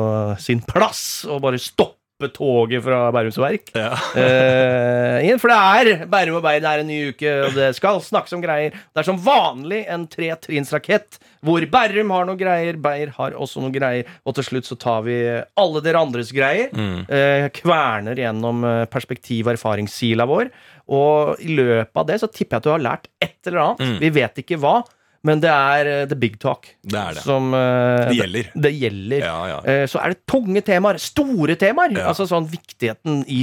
[0.43, 1.95] sin plass og bare stoppe
[2.33, 3.69] toget fra Bærums Verk.
[3.77, 3.91] Ja.
[3.93, 8.33] uh, for det er Bærum og Bein er en ny uke, og det skal snakkes
[8.37, 8.73] om greier.
[8.73, 13.75] Det er som vanlig en tretrinnsrakett, hvor Bærum har noe greier, Beyer har også noe
[13.75, 15.19] greier, og til slutt så tar vi
[15.61, 16.73] alle dere andres greier.
[16.73, 20.51] Eh, kverner gjennom eh, perspektiv- og erfaringssila vår.
[20.97, 23.97] Og i løpet av det så tipper jeg at du har lært et eller annet.
[24.03, 24.79] Vi vet ikke hva,
[25.27, 26.69] men det er eh, the big talk.
[26.87, 27.23] Det er det.
[27.27, 28.51] Som, uh, Det gjelder.
[28.55, 29.25] Det, gjelder.
[29.27, 29.61] Ja, ja.
[29.67, 31.95] Uh, Så er det tunge temaer, store temaer.
[31.97, 32.05] Ja.
[32.07, 32.11] Mm.
[32.13, 33.41] Altså sånn viktigheten i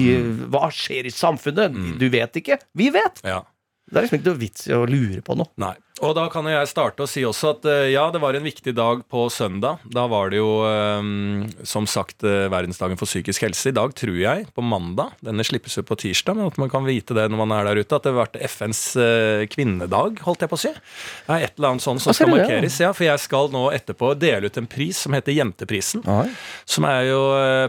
[0.53, 1.75] hva skjer i samfunnet.
[1.99, 2.61] Du vet ikke.
[2.77, 3.23] Vi vet.
[3.27, 3.41] ja.
[3.93, 5.51] Det er liksom ikke noe vits i å lure på noe.
[5.61, 5.73] Nei.
[6.01, 8.71] Og da kan jeg starte å si også at eh, ja, det var en viktig
[8.73, 9.83] dag på søndag.
[9.93, 11.05] Da var det jo eh,
[11.69, 13.69] som sagt eh, verdensdagen for psykisk helse.
[13.69, 16.87] I dag tror jeg, på mandag, denne slippes jo på tirsdag, men at man kan
[16.87, 20.41] vite det når man er der ute, at det har vært FNs eh, kvinnedag, holdt
[20.41, 20.71] jeg på å si.
[21.27, 22.79] Det er et eller annet sånt som skal markeres.
[22.81, 26.01] Ja, for jeg skal nå etterpå dele ut en pris som heter Jenteprisen.
[26.65, 27.21] Som er jo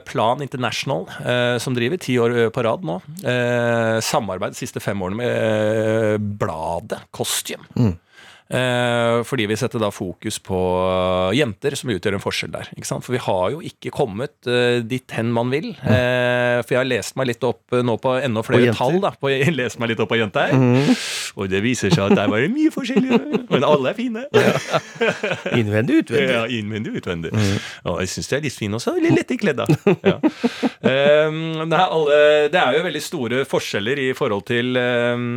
[0.08, 1.04] Plan International,
[1.60, 2.96] som driver ti år på rad nå.
[4.04, 7.68] Samarbeid de siste fem årene med bladet Costume.
[7.76, 8.00] Eh,
[9.24, 12.68] fordi vi setter da fokus på eh, jenter som utgjør en forskjell der.
[12.76, 13.04] Ikke sant?
[13.06, 15.70] For vi har jo ikke kommet eh, dit hen man vil.
[15.80, 19.00] Eh, for jeg har lest meg litt opp eh, nå på enda flere tall.
[19.02, 20.52] da på, Jeg lest meg litt opp på jenter.
[21.34, 23.20] Og det viser seg at der var det mye forskjellig.
[23.50, 24.26] Men alle er fine.
[25.56, 26.28] Innvendig, utvendig.
[26.28, 27.32] Ja, innvendig utvendig.
[27.32, 27.58] utvendig.
[27.88, 28.96] Og jeg syns de er litt fine også.
[29.02, 29.96] Litt lett i kledd, da.
[30.04, 30.16] Ja.
[30.84, 35.28] Um, det, er alle, det er jo veldig store forskjeller i forhold til um,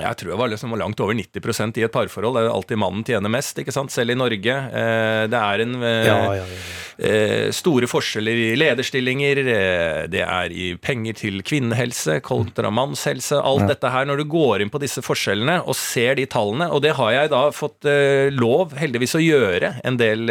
[0.00, 2.38] jeg tror jeg var liksom langt over 90% i et parforhold.
[2.38, 3.92] Det er alltid mannen tjener mest, ikke sant?
[3.92, 4.54] selv i Norge.
[4.72, 6.62] Eh, det er en eh, Ja, ja, ja.
[6.98, 9.40] Eh, store forskjeller i lederstillinger.
[9.42, 13.40] Eh, det er i penger til kvinnehelse kontra mannshelse.
[13.40, 16.82] Alt dette her, når du går inn på disse forskjellene og ser de tallene, og
[16.84, 20.30] det har jeg da fått eh, lov, heldigvis, å gjøre en del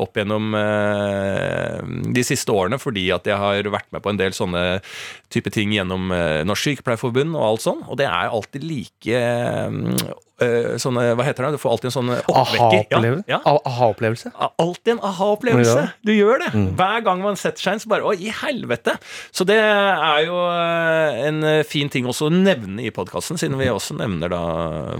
[0.00, 0.54] opp gjennom
[2.14, 4.64] de siste årene, fordi at jeg har vært med på en del sånne
[5.32, 6.12] type ting gjennom
[6.46, 9.22] Norsk Sykepleierforbund og alt sånn, og det er alltid like
[10.82, 12.96] sånne, hva heter det, du får alltid en sånn oppvekker.
[12.96, 13.24] Aha-opplevelse.
[13.30, 13.40] Ja,
[14.40, 14.48] ja.
[14.62, 15.84] Alltid en aha-opplevelse.
[16.06, 16.50] Du gjør det.
[16.78, 18.96] Hver gang man setter seg inn, så bare Å, i helvete!
[19.34, 23.58] Så det er jo eh, en eh, fin ting også å nevne i podkasten, siden
[23.60, 24.42] vi også nevner da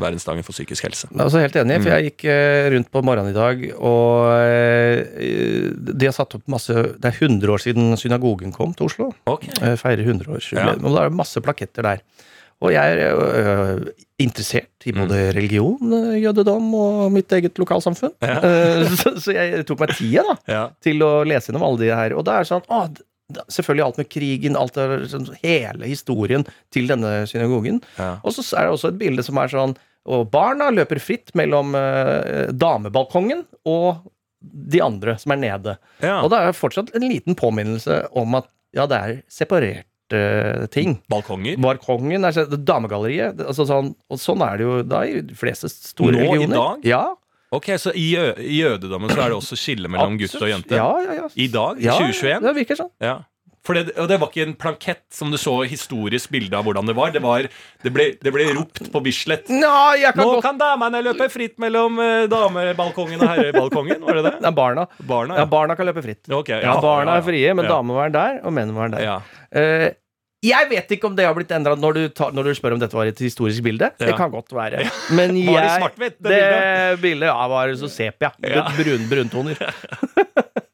[0.00, 1.08] verdensdagen for psykisk helse.
[1.10, 4.30] Jeg er også helt enig, for jeg gikk eh, rundt på morgenen i dag, og
[4.38, 9.10] eh, de har satt opp masse Det er 100 år siden synagogen kom til Oslo.
[9.30, 9.46] Ok.
[9.60, 10.84] Eh, Feirer 100-årsjubileum.
[10.86, 12.02] Og da er det masse plaketter der.
[12.62, 13.86] Og jeg er øh,
[14.22, 18.12] interessert i både religion, øh, jødedom og mitt eget lokalsamfunn.
[18.22, 18.36] Ja.
[19.00, 20.60] så, så jeg tok meg tida da, Ja.
[20.84, 22.14] til å lese gjennom alle de her.
[22.18, 22.84] Og da er det sånn å,
[23.48, 26.42] Selvfølgelig alt med krigen, alt er, sånn, hele historien
[26.74, 27.78] til denne synagogen.
[27.96, 28.18] Ja.
[28.26, 29.72] Og så er det også et bilde som er sånn
[30.04, 34.02] Og barna løper fritt mellom eh, damebalkongen og
[34.42, 35.76] de andre som er nede.
[36.02, 39.86] Og da er det fortsatt en liten påminnelse om at ja, det er separerte
[40.74, 40.98] ting.
[41.12, 41.58] Balkonger.
[41.62, 43.40] Balkongen, altså damegalleriet.
[43.46, 46.86] Altså sånn, og sånn er det jo da i de fleste store Nå i dag?
[46.86, 47.04] Ja,
[47.52, 50.78] Ok, Så i, jø i jødedommen så er det også skille mellom gutt og jente?
[50.78, 51.26] Ja, ja, ja.
[51.36, 51.82] I dag?
[51.82, 52.46] I ja, 2021?
[52.46, 52.90] Det virker sånn.
[53.04, 53.18] Ja.
[53.62, 56.88] For det, og det var ikke en plankett som du så historisk bilde av hvordan
[56.88, 57.12] det var.
[57.14, 57.46] Det, var,
[57.84, 59.52] det, ble, det ble ropt på Bislett.
[59.52, 59.70] Nå,
[60.02, 64.34] kan Nå godt kan damene løpe fritt mellom eh, damebalkongen og herrebalkongen, var det det?
[64.40, 64.88] Er barna.
[64.98, 66.24] Barna, Ja, ja barna kan løpe fritt.
[66.26, 67.76] Okay, Ja, barna ja, er frie, men ja.
[67.76, 69.06] damene var der, og mennene var der.
[69.06, 69.18] Ja.
[69.54, 69.92] Eh,
[70.42, 72.96] jeg vet ikke om det har blitt endra når, du når du spør om dette
[72.98, 73.92] var et historisk bilde.
[74.00, 74.82] Det kan godt være.
[75.14, 77.28] Men jeg, Var det svart-hvitt, det det bildet?
[77.30, 78.32] Ja, var så sepia.
[78.42, 78.64] Ja.
[78.78, 79.60] Brun, bruntoner.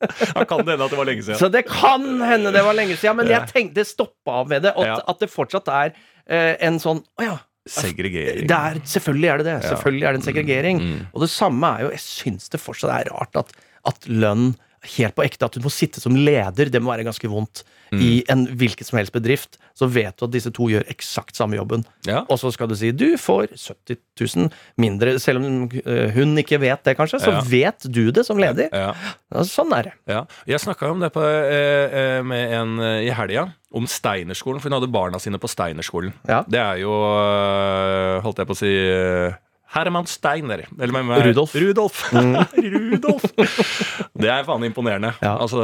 [0.09, 1.39] Da kan det hende at det var lenge siden.
[1.41, 3.41] Så det kan hende det var lenge siden, men Ja.
[3.41, 4.73] jeg tenkte det stoppa av med det.
[4.73, 4.97] At, Ja.
[5.11, 5.93] at det fortsatt er
[6.31, 7.37] uh, en sånn Å ja.
[7.69, 8.47] Segregering.
[8.49, 9.57] Det er, selvfølgelig er det det.
[9.59, 9.69] Ja.
[9.75, 10.79] Selvfølgelig er det en segregering.
[10.81, 11.07] Mm, mm.
[11.13, 13.53] Og det samme er jo Jeg syns det fortsatt er rart at,
[13.91, 14.55] at lønn
[14.97, 17.65] Helt på ekte, at du må sitte som leder, det må være ganske vondt.
[17.91, 18.01] Mm.
[18.05, 21.57] I en hvilken som helst bedrift så vet du at disse to gjør eksakt samme
[21.57, 21.85] jobben.
[22.05, 22.25] Ja.
[22.29, 26.59] Og så skal du si du får 70 000 mindre, selv om eh, hun ikke
[26.61, 27.21] vet det, kanskje.
[27.23, 27.41] Så Ja.
[27.47, 28.69] vet du det som leder.
[28.73, 28.93] Ja.
[29.35, 29.95] Ja, sånn er det.
[30.11, 30.25] Ja.
[30.51, 34.61] Jeg snakka om det på, eh, eh, med en i helga, om Steinerskolen.
[34.61, 36.13] For hun hadde barna sine på Steinerskolen.
[36.29, 36.43] Ja.
[36.49, 36.93] Det er jo,
[38.25, 38.73] holdt jeg på å si
[39.75, 40.65] Herman Steiner.
[40.81, 41.55] Eller med, med, Rudolf.
[41.55, 42.05] Rudolf.
[42.57, 43.27] Rudolf.
[44.19, 45.13] Det er faen imponerende.
[45.21, 45.35] Ja.
[45.43, 45.61] Altså,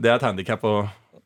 [0.00, 0.78] det er et handikap å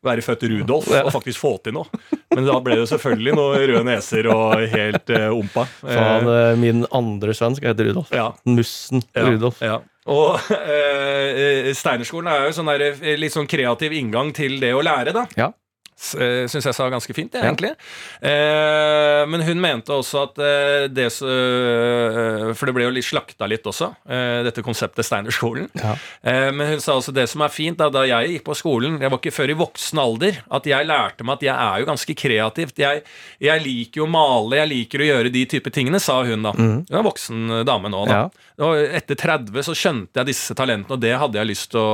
[0.03, 1.05] være født Rudolf Ja.
[1.07, 1.87] og faktisk få til noe.
[2.35, 5.63] Men da ble det selvfølgelig noen røde neser og helt uh, ompa.
[5.79, 8.11] Faen, eh, min andre sønn skal hete Rudolf.
[8.11, 8.27] ja.
[8.43, 9.61] Mussen Ja, Rudolf.
[9.63, 9.79] Ja.
[10.11, 14.83] Og eh, Steinerskolen er jo sånn der, eh, litt sånn kreativ inngang til det å
[14.83, 15.23] lære, da.
[15.39, 15.53] Ja.
[15.97, 17.49] Syns jeg sa ganske fint, det, Ja.
[17.51, 17.73] egentlig.
[18.21, 23.47] Eh, men hun mente også at eh, det eh, For det ble jo litt slakta
[23.49, 25.69] litt også, eh, dette konseptet Steinerskolen.
[25.79, 25.95] Ja.
[26.23, 28.99] Eh, men hun sa også det som er fint, da, da jeg gikk på skolen
[29.01, 31.89] Jeg var ikke før i voksen alder at jeg lærte meg at jeg er jo
[31.89, 32.79] ganske kreativt.
[32.81, 33.03] Jeg,
[33.43, 36.53] jeg liker jo å male, jeg liker å gjøre de type tingene, sa hun da.
[36.57, 38.23] Hun er en voksen eh, dame nå, da.
[38.23, 38.49] Ja.
[38.63, 41.93] Og etter 30 så skjønte jeg disse talentene, og det hadde jeg lyst til å,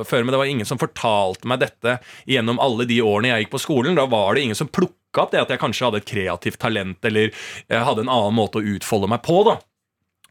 [0.00, 0.24] å føre.
[0.24, 0.32] med.
[0.36, 1.96] det var ingen som fortalte meg dette
[2.30, 3.98] gjennom alle de årene jeg gikk på skolen.
[3.98, 7.04] Da var det ingen som plukka opp det at jeg kanskje hadde et kreativt talent,
[7.04, 7.28] eller
[7.68, 9.58] jeg hadde en annen måte å utfolde meg på, da.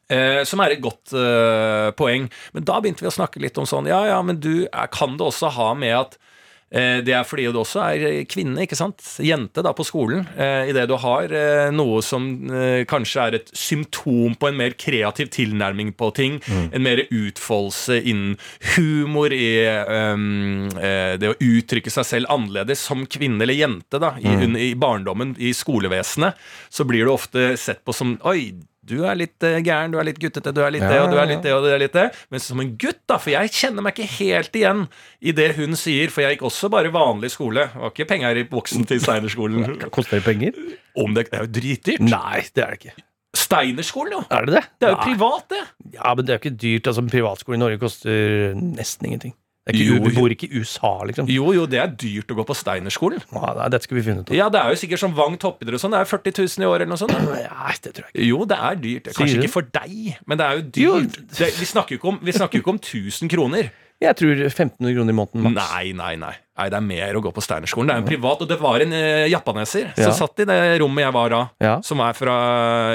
[0.10, 2.26] Eh, som er et godt eh, poeng.
[2.56, 5.20] Men da begynte vi å snakke litt om sånn Ja, ja, men du er, kan
[5.20, 6.29] det også ha med at eh,
[6.70, 9.02] det er fordi du også er kvinne, ikke sant?
[9.26, 10.26] Jente da på skolen.
[10.38, 14.76] Eh, Idet du har eh, noe som eh, kanskje er et symptom på en mer
[14.78, 16.38] kreativ tilnærming på ting.
[16.70, 18.38] En mer utfoldelse innen
[18.76, 24.30] humor, i eh, det å uttrykke seg selv annerledes som kvinne eller jente da, i,
[24.30, 24.58] mm.
[24.70, 26.38] i barndommen, i skolevesenet,
[26.70, 28.52] så blir du ofte sett på som Oi,
[28.90, 31.20] du er litt eh, gæren, du er litt guttete, du er litt det, og du
[31.22, 32.08] er litt det, og du er litt det.
[32.34, 34.86] Men som en gutt, da, for jeg kjenner meg ikke helt igjen
[35.22, 37.68] i det hun sier, for jeg gikk også bare vanlig skole.
[37.70, 39.78] Det var ikke penger i boksen til Steinerskolen.
[39.96, 40.58] Koster det penger?
[41.00, 42.08] Om det, det er jo dritdyrt.
[42.10, 43.06] Nei, det er det ikke.
[43.38, 44.24] Steinerskolen, jo!
[44.34, 44.64] Er det det?
[44.82, 45.12] Det er jo Nei.
[45.12, 45.62] privat, det!
[46.00, 46.90] Ja, men det er jo ikke dyrt.
[46.90, 49.36] Altså, en privatskole i Norge koster nesten ingenting.
[49.70, 51.28] Det er ikke, Jo, du bor ikke i USA, liksom.
[51.30, 53.22] Jo, jo, det er dyrt å gå på Steinerskolen.
[53.36, 54.32] Ja, nei, dette skal vi finne ut.
[54.34, 55.94] Ja, det er jo sikkert som Vang toppidrett og sånn.
[55.94, 57.14] Det er 40 000 i år eller noe sånt.
[57.30, 58.26] Nei, det tror jeg ikke.
[58.32, 59.12] Jo, det er dyrt.
[59.14, 60.96] Kanskje Sier ikke for deg, men det er jo Jo.
[61.06, 61.22] dyrt.
[61.38, 63.70] Det, vi, snakker jo ikke om, vi snakker jo ikke om 1000 kroner.
[64.00, 65.56] Jeg tror 1500 kroner i måneden maks.
[65.60, 66.32] Nei, nei, nei.
[66.56, 66.68] nei.
[66.72, 67.90] Det er mer å gå på Steinerskolen.
[67.92, 70.06] Det er en privat, og det var en uh, japaneser Ja.
[70.08, 71.74] som satt i det rommet jeg var da, Ja.
[71.84, 72.36] som er fra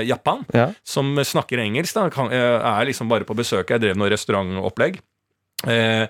[0.01, 0.47] Japan.
[0.57, 0.71] Ja.
[0.83, 1.93] Som snakker engelsk.
[1.99, 2.41] da kan, eh,
[2.73, 3.69] Er liksom bare på besøk.
[3.69, 4.97] Jeg drev noe restaurantopplegg.
[5.69, 6.07] Eh,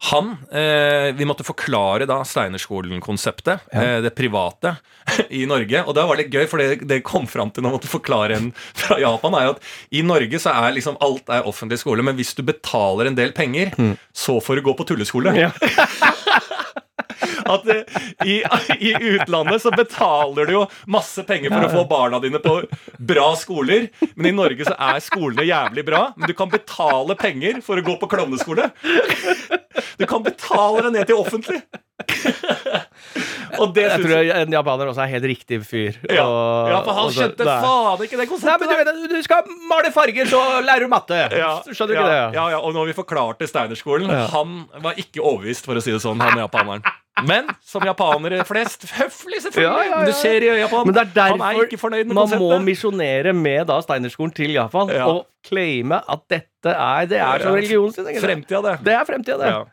[0.00, 4.76] han eh, Vi måtte forklare da Steinerskolen-konseptet, eh, det private,
[5.28, 5.82] i Norge.
[5.84, 8.38] Og det var litt gøy, for det, det kom fram til når jeg måtte forklare
[8.38, 12.04] en fra Japan, er jo at i Norge så er liksom alt er offentlig skole,
[12.06, 13.74] men hvis du betaler en del penger,
[14.14, 15.34] så får du gå på tulleskole.
[15.38, 15.52] Ja.
[17.48, 17.82] At eh,
[18.24, 18.42] i,
[18.78, 22.60] i utlandet så betaler du jo masse penger for å få barna dine på
[22.98, 27.62] bra skoler, men i Norge så er skolene jævlig bra, men du kan betale penger
[27.64, 28.68] for å gå på klovneskole.
[29.98, 31.62] Du kan betale deg ned til offentlig.
[33.58, 35.96] Og det Jeg tror tror en japaner også er helt riktig fyr.
[36.10, 36.24] ja.
[36.24, 39.90] Og- ja, for han så- skjønte faen ikke det Nei, men du, du skal male
[39.94, 41.18] farger, så lærer du matte.
[41.36, 42.34] Ja, Skjønner du ja, ikke det?
[42.38, 46.00] Ja, ja, og når vi forklarte Steinerskolen, han var ikke overbevist, for å si det
[46.04, 46.82] sånn, han japaneren.
[47.26, 49.64] Men som japanere flest, høflig selvfølgelig.
[49.64, 49.96] Ja, ja, ja.
[49.98, 50.86] Men du ser i øya på han.
[50.86, 52.40] Men det er han er derfor ikke fornøyd med man konseptet.
[52.40, 55.06] må misjonere med da Steinerskolen til Japan Ja.
[55.08, 57.56] og claime at dette er Det er som Ja.
[57.56, 58.04] religionen sin.
[58.20, 58.78] Fremtida, det.
[58.84, 59.66] Det er fremtida, det.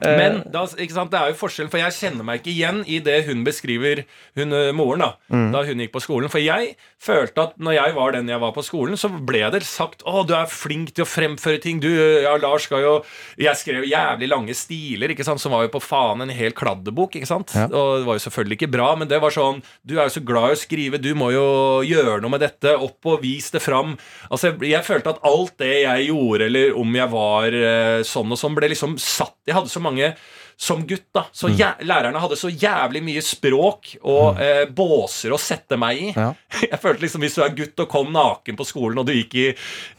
[0.00, 0.14] Ja.
[0.16, 3.42] Men da, det er jo forskjell, for jeg kjenner meg ikke igjen i det hun
[3.44, 4.04] beskriver,
[4.40, 5.50] hun moren, da Mm.
[5.52, 6.30] da hun gikk på skolen.
[6.32, 9.62] For jeg følte at når jeg var den jeg var på skolen, så ble det
[9.68, 11.78] sagt Å, du er flink til å fremføre ting.
[11.80, 12.94] Du, ja, Lars skal jo
[13.38, 17.16] Jeg skrev jævlig lange stiler, ikke sant, som var jo på faen en hel kladdebok,
[17.20, 17.52] ikke sant.
[17.54, 17.66] Ja.
[17.68, 20.24] Og det var jo selvfølgelig ikke bra, men det var sånn Du er jo så
[20.24, 21.46] glad i å skrive, du må jo
[21.84, 22.74] gjøre noe med dette.
[22.80, 23.96] Opp og vis det fram.
[24.30, 28.32] Altså, jeg, jeg følte at alt det jeg gjorde, eller om jeg var eh, sånn
[28.32, 30.14] og sånn, ble liksom satt Jeg hadde så mange
[30.62, 31.24] som gutt, da.
[31.34, 31.58] Så Mm.
[31.88, 36.12] lærerne hadde så jævlig mye språk og eh, båser å sette meg i.
[36.14, 36.28] Ja.
[36.70, 39.34] Jeg følte liksom Hvis du er gutt og kom naken på skolen, og du gikk
[39.34, 39.46] i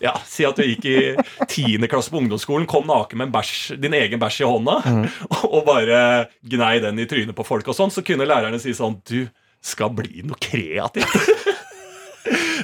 [0.05, 0.97] Ja, si at du gikk i
[1.51, 5.07] tiende klasse på ungdomsskolen, kom naken med bæsj, din egen bæsj i hånda, Mm.
[5.53, 9.01] og bare gnei den i trynet på folk og sånn, så kunne lærerne si sånn
[9.03, 9.25] Du
[9.63, 11.42] skal bli noe kreativt.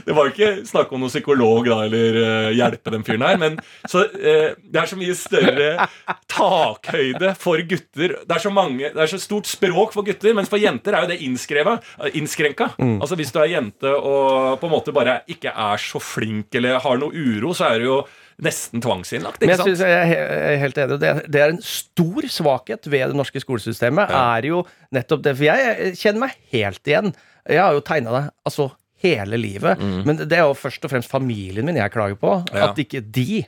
[0.06, 3.40] Det var jo ikke snakk om noen psykolog da, eller uh, hjelpe den fyren her.
[3.42, 3.58] Men
[3.90, 5.90] så, uh, det er så mye større
[6.32, 8.16] takhøyde for gutter.
[8.24, 11.06] Det er så mange, det er så stort språk for gutter, mens for jenter er
[11.06, 12.72] jo det eh, innskrenka.
[12.80, 16.80] Altså Hvis du er jente og på en måte bare ikke er så flink eller
[16.84, 18.00] har noe uro, så er du jo
[18.44, 19.44] nesten tvangsinnlagt.
[19.44, 19.68] Ikke sant?
[19.68, 21.00] Men jeg er jeg er helt enig.
[21.02, 24.14] Det er, det er en stor svakhet ved det norske skolesystemet.
[24.16, 24.64] Er jo
[24.96, 25.36] nettopp det.
[25.40, 27.12] For jeg kjenner meg helt igjen.
[27.50, 28.70] Jeg har jo tegna deg altså
[29.04, 29.80] hele livet.
[30.06, 32.34] Men det er jo først og fremst familien min jeg klager på.
[32.50, 32.56] Mm.
[32.56, 32.70] Ja.
[32.72, 33.42] At ikke de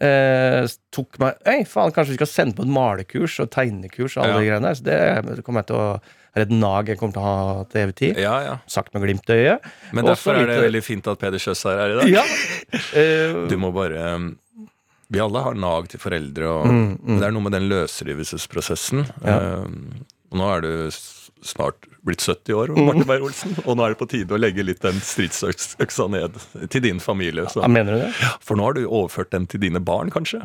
[0.00, 4.24] eh, tok meg Øy, faen, kanskje vi skal sende på et malekurs og tegnekurs og
[4.24, 4.40] alle Ja.
[4.40, 4.78] de greiene der.
[4.80, 4.86] Så
[5.36, 6.00] det, kommer jeg til å
[6.30, 8.18] er et nag jeg kommer til å ha til evig tid.
[8.22, 8.52] Ja, ja.
[8.70, 9.64] Sagt med glimt i øyet.
[9.92, 12.12] Men derfor er det veldig fint at Peder Kjøss er her i dag.
[12.20, 12.24] Ja.
[13.50, 14.28] Du må bare um,
[15.10, 17.16] Vi alle har nag til foreldre, og Mm, mm.
[17.18, 19.02] det er noe med den løsrivelsesprosessen.
[19.26, 20.70] Um, og nå er du
[21.42, 22.86] snart blitt 70 år, Mm.
[22.86, 26.36] Martin Beyer-Olsen, og nå er det på tide å legge litt den stridsøksa ned
[26.70, 27.46] til din familie.
[27.52, 27.60] Så.
[27.64, 28.12] ja, mener du det?
[28.44, 30.42] For nå har du overført den til dine barn, kanskje?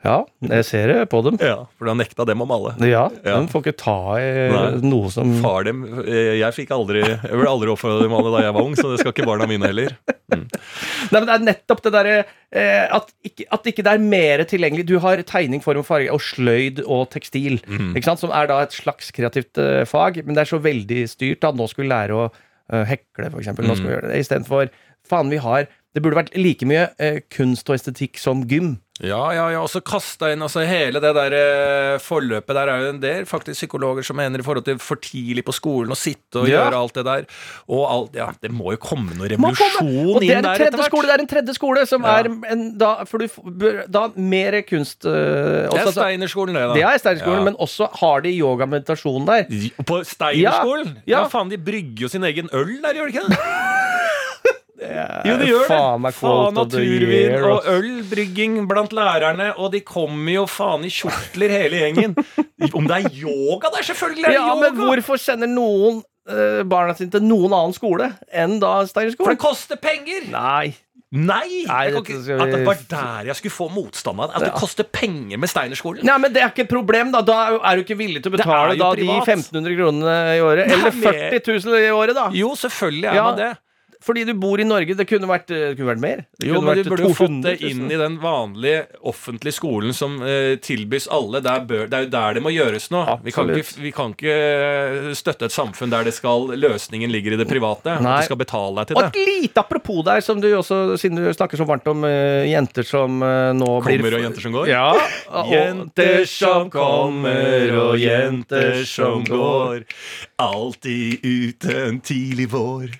[0.00, 1.36] Ja, jeg ser det på dem.
[1.44, 2.70] Ja, For du har nekta dem å male?
[2.88, 3.34] Ja, Ja.
[3.42, 4.80] de får ikke ta i Nei.
[4.88, 8.32] noe som Far dem, eh, Jeg fikk aldri Jeg ble aldri oppfordra til å male
[8.32, 9.92] da jeg var ung, så det skal ikke barna mine heller.
[10.32, 12.16] Nei, men Det er nettopp det derre
[12.52, 14.86] eh, at, ikke, at ikke det er mer tilgjengelig.
[14.88, 17.92] Du har tegning, form og farge og sløyd og tekstil, Mm.
[17.94, 18.20] ikke sant?
[18.24, 21.40] som er da et slags kreativt eh, fag, men det er så veldig styrt.
[21.44, 22.30] da Nå skal vi lære å
[22.88, 24.16] hekle, vi Mm.
[24.16, 24.70] Istedenfor
[25.08, 28.76] Faen, vi har Det burde vært like mye eh, kunst og estetikk som gym.
[29.02, 32.82] Ja, ja, ja, og så kasta inn altså hele det der eh, forløpet der er
[32.84, 35.96] jo en del faktisk psykologer som mener i forhold til for tidlig på skolen å
[35.96, 36.60] sitte og Ja.
[36.66, 37.24] gjøre alt det der.
[37.72, 40.60] Og alt, ja, det må jo komme noe revolusjon komme- og det inn en der
[40.60, 40.90] tredje etter hvert.
[40.92, 42.18] skole, det er en tredje skole som Ja.
[42.20, 43.26] er en, da, for du,
[43.88, 46.74] da mer kunst eh, Det er Steinerskolen, det, da.
[46.76, 47.48] Det er Steinerskolen, Ja.
[47.50, 49.48] men også har de yoga og meditasjon der.
[49.82, 50.94] På Steinerskolen?
[51.06, 51.28] Ja, Ja, ja.
[51.32, 53.38] faen, de brygger jo sin egen øl der, gjør de ikke det?
[54.80, 55.68] Det Jo, de er gjør det.
[55.68, 56.12] faen det.
[56.16, 62.14] Faen, naturvin og ølbrygging blant lærerne, og de kommer jo faen i kjortler hele gjengen.
[62.72, 64.60] Om det er yoga der, selvfølgelig er det Ja, yoga!
[64.70, 69.38] men hvorfor sender noen uh, barna sine til noen annen skole enn da For det
[69.42, 70.30] koster penger!
[70.32, 70.72] Nei.
[71.10, 71.64] Nei!
[71.66, 74.30] Nei, ikke, at det var der jeg skulle få motstand av.
[74.38, 76.04] At det koster penger med Steinerskolen.
[76.06, 77.20] Nei, men det er ikke et problem, da.
[77.26, 80.70] Da er du ikke villig til å Det betale da, de 1500 kronene i året.
[80.70, 82.28] Nei, Eller 40 000 i året, da.
[82.38, 83.24] Jo, selvfølgelig er Ja.
[83.26, 83.50] man det.
[84.00, 84.94] Fordi du bor i Norge.
[84.96, 86.22] Det kunne vært, det kunne vært mer.
[86.40, 89.92] Det Jo, men vært, du burde jo fått det inn i den vanlige offentlige skolen
[89.96, 91.42] som uh, tilbys alle.
[91.44, 93.02] Der bør, det er jo der det må gjøres nå.
[93.26, 97.36] Vi kan, ikke, vi kan ikke eh, støtte et samfunn der det skal, løsningen ligger
[97.36, 97.98] i det private.
[98.00, 98.16] Nei.
[98.16, 99.04] At du skal betale deg til det.
[99.04, 102.40] Og et lite apropos der, som du også, siden du snakker så varmt om uh,
[102.48, 104.70] jenter som uh, nå blir Kommer og jenter som går?
[104.72, 104.86] Ja.
[105.42, 109.84] og- Jenter som kommer og jenter som går.
[110.40, 112.96] Alltid uten tidlig vår.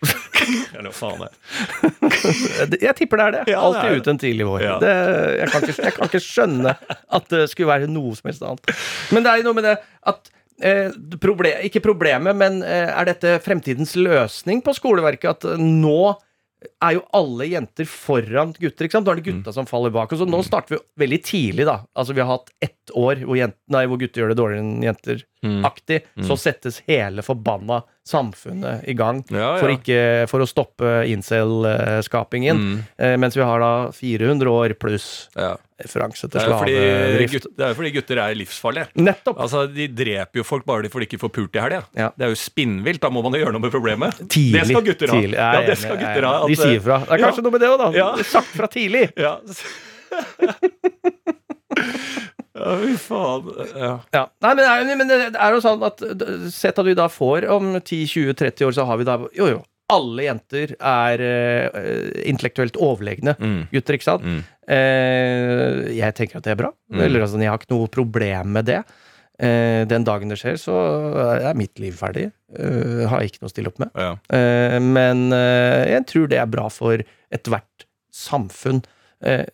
[0.80, 2.70] Eller hva faen er?
[2.72, 3.42] Det- Jeg tipper det er det.
[3.52, 4.00] Ja, det er Alltid det.
[4.00, 4.64] ut en tidlig vår.
[4.64, 4.76] Ja.
[4.82, 4.94] Det,
[5.40, 6.74] jeg, kan ikke, jeg kan ikke skjønne
[7.20, 8.74] at det skulle være noe som helst annet.
[9.14, 9.76] Men det er jo noe med det
[10.14, 15.30] at eh, problem, Ikke problemet, men eh, er dette fremtidens løsning på skoleverket?
[15.38, 16.16] At eh, nå
[16.84, 18.84] er jo alle jenter foran gutter.
[18.84, 19.06] ikke sant?
[19.08, 19.52] Nå er det Mm.
[19.56, 20.10] som faller bak.
[20.12, 21.78] Og så nå starter vi veldig tidlig, da.
[21.96, 24.82] Altså Vi har hatt ett år hvor, jent, nei, hvor gutter gjør det dårligere enn
[24.84, 25.22] jenter.
[25.46, 25.62] Mm.
[25.64, 26.02] Aktig.
[26.28, 27.78] Så settes hele forbanna
[28.11, 32.61] samfunnet i gang Ja, For, ikke, for å stoppe incel-skapingen.
[32.61, 32.79] Mm.
[32.99, 35.55] Eh, mens vi har da 400 år pluss Ja.
[35.81, 37.46] referanse til slavedrift.
[37.57, 38.88] det er jo fordi gutter er livsfarlige.
[39.01, 39.38] Nettopp!
[39.40, 41.83] Altså, De dreper jo folk bare fordi de ikke får pult i helga.
[41.96, 42.11] Ja.
[42.16, 43.01] Det er jo spinnvilt.
[43.01, 44.20] Da må man jo gjøre noe med problemet.
[44.27, 44.61] Tidlig.
[44.61, 45.20] Det skal gutter ha.
[45.20, 45.38] tidlig.
[45.38, 46.35] Ja, det skal er gutter ha.
[46.42, 46.96] At, De sier fra.
[47.07, 47.44] Det er kanskje ja.
[47.46, 47.88] noe med det òg, da.
[47.96, 48.11] Ja.
[48.35, 49.07] Sagt fra tidlig.
[49.16, 49.38] Ja.
[52.56, 53.50] ja, fy faen.
[53.76, 53.90] Ja.
[54.14, 54.22] Ja.
[54.42, 56.00] Nei, men, det er- men det er jo sånn at
[56.52, 59.60] Sett at vi da får om 10-20-30 år, så har vi da Jo, jo.
[59.90, 63.64] Alle jenter er uh, intellektuelt overlegne Mm.
[63.72, 64.22] gutter, ikke sant?
[64.22, 64.42] Mm.
[64.70, 66.70] Uh, jeg tenker at det er bra.
[66.92, 67.00] Mm.
[67.06, 68.80] Eller altså, Jeg har ikke noe problem med det.
[69.40, 70.76] Uh, den dagen det skjer, så
[71.40, 72.28] er mitt liv ferdig.
[72.54, 73.90] Eh, har jeg ikke noe å stille opp med.
[73.94, 74.12] Ja.
[74.34, 76.98] Eh, men jeg tror det er bra for
[77.32, 78.82] ethvert samfunn.
[79.20, 79.44] Eh,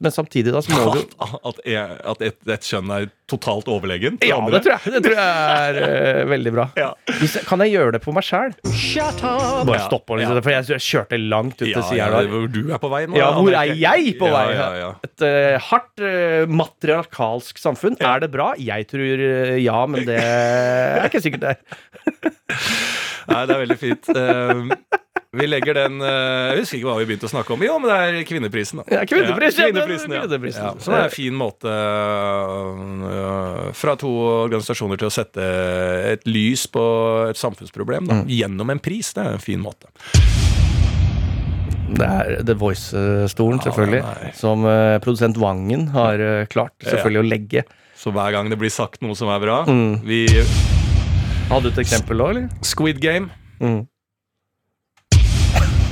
[0.00, 4.20] men samtidig, da, så må du At, at, et, et kjønn er totalt overlegen?
[4.22, 4.60] Ja, andre?
[4.60, 6.66] det tror jeg, det tror jeg er uh, veldig bra.
[6.78, 6.92] Ja.
[7.18, 8.54] Hvis, kan jeg gjøre det på meg sjæl?
[8.70, 9.64] Shut up!
[9.66, 10.44] Bare stopp, liksom, ja.
[10.44, 12.30] for jeg, jeg kjørte langt ut Ja, til sida ja, der.
[12.30, 13.18] hvor du er på vei nå.
[13.18, 14.46] Ja, hvor er jeg på ja, vei?
[14.54, 14.92] Ja, ja.
[15.08, 17.98] Et uh, hardt uh, matriarkalsk samfunn.
[17.98, 18.52] Er det bra?
[18.62, 19.26] Jeg tror
[19.58, 22.32] ja, men det er ikke sikkert det er.
[23.28, 24.12] Nei, det er veldig fint.
[24.18, 24.60] Eh,
[25.36, 27.60] vi legger den eh, Jeg husker ikke hva vi begynte å snakke om.
[27.66, 28.84] Jo, men det er kvinneprisen, da.
[28.96, 30.22] Ja, kvinnepris, ja, kvinneprisen, ja.
[30.24, 30.62] kvinneprisen.
[30.64, 34.08] Ja, så det er en fin måte øh, fra to
[34.46, 35.48] organisasjoner til å sette
[36.14, 36.84] et lys på
[37.28, 38.24] et samfunnsproblem da, Mm.
[38.32, 39.12] gjennom en pris.
[39.12, 39.86] Det er en fin måte.
[41.88, 44.00] Det er The Voice-stolen, selvfølgelig.
[44.04, 47.64] er- Som eh, produsent Vangen har eh, klart selvfølgelig å legge.
[47.96, 50.00] Så hver gang det blir sagt noe som er bra Mm.
[50.04, 50.26] Vi
[51.48, 52.48] Hadde du et eksempel òg, eller?
[52.62, 53.30] Squid Game.
[53.60, 53.86] Mm.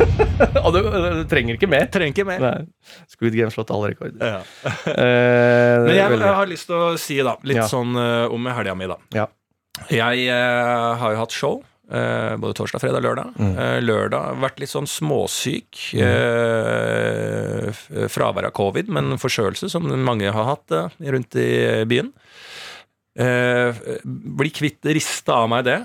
[0.66, 1.86] Og du, du trenger ikke mer.
[1.92, 2.42] Trenger ikke mer.
[2.42, 2.98] Nei.
[3.12, 4.20] Squid Game slått alle rekorder.
[4.20, 4.40] Ja.
[4.92, 7.68] Eh, Men jeg, jeg har lyst til å si da litt Ja.
[7.70, 8.98] sånn uh, om helga mi, da.
[9.16, 9.26] Ja.
[9.92, 11.56] Jeg uh, har jo hatt show.
[11.86, 13.28] Uh, både torsdag, fredag, lørdag.
[13.38, 13.52] Mm.
[13.54, 15.84] Uh, lørdag vært litt sånn småsyk.
[16.02, 22.10] eh, f- fravær av covid, men forkjølelse, som mange har hatt rundt i byen.
[23.16, 25.78] Eh, bli kvitt rista av meg det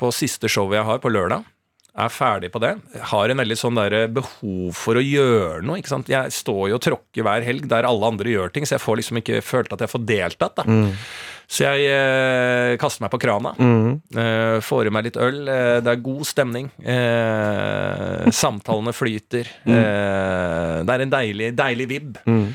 [0.00, 1.42] på siste showet jeg har på lørdag.
[1.92, 2.70] Er ferdig på det.
[3.10, 5.76] Har en veldig sånn der behov for å gjøre noe.
[5.82, 6.08] ikke sant?
[6.08, 8.96] Jeg står jo og tråkker hver helg der alle andre gjør ting, så jeg får
[9.02, 10.56] liksom ikke følt at jeg får deltatt.
[10.62, 10.64] da.
[10.64, 10.94] Mm.
[11.52, 13.52] Så jeg eh, kaster meg på krana.
[13.60, 13.98] Mm.
[14.08, 15.42] Eh, får i meg litt øl.
[15.52, 16.70] Eh, det er god stemning.
[16.80, 19.50] Eh, samtalene flyter.
[19.68, 22.16] Eh, det er en deilig, deilig vib.
[22.24, 22.46] Mm.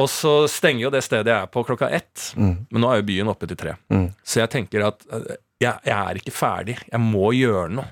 [0.00, 2.32] Og så stenger jo det stedet jeg er på klokka ett.
[2.34, 2.66] Mm.
[2.72, 3.76] Men nå er jo byen oppe til tre.
[3.92, 4.08] Mm.
[4.24, 6.78] Så jeg tenker at eh, jeg, jeg er ikke ferdig.
[6.90, 7.86] Jeg må gjøre noe.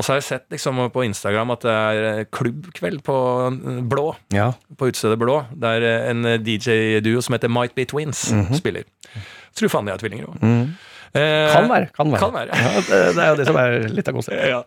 [0.00, 3.16] Og så har jeg sett liksom på Instagram at det er eh, klubbkveld på
[3.50, 4.06] eh, Blå.
[4.32, 4.46] Ja.
[4.80, 5.42] På utstedet Blå.
[5.60, 8.88] Der eh, en DJ-duo som heter Might Be Twins, spiller.
[9.58, 10.40] Tror faen de er tvillinger òg.
[10.40, 10.70] Mhm.
[11.10, 11.88] Kan være.
[11.90, 12.18] Kan være.
[12.22, 12.54] Kan være.
[12.54, 14.44] Ja, det, det er jo det som er litt av konseptet.
[14.46, 14.60] Ja.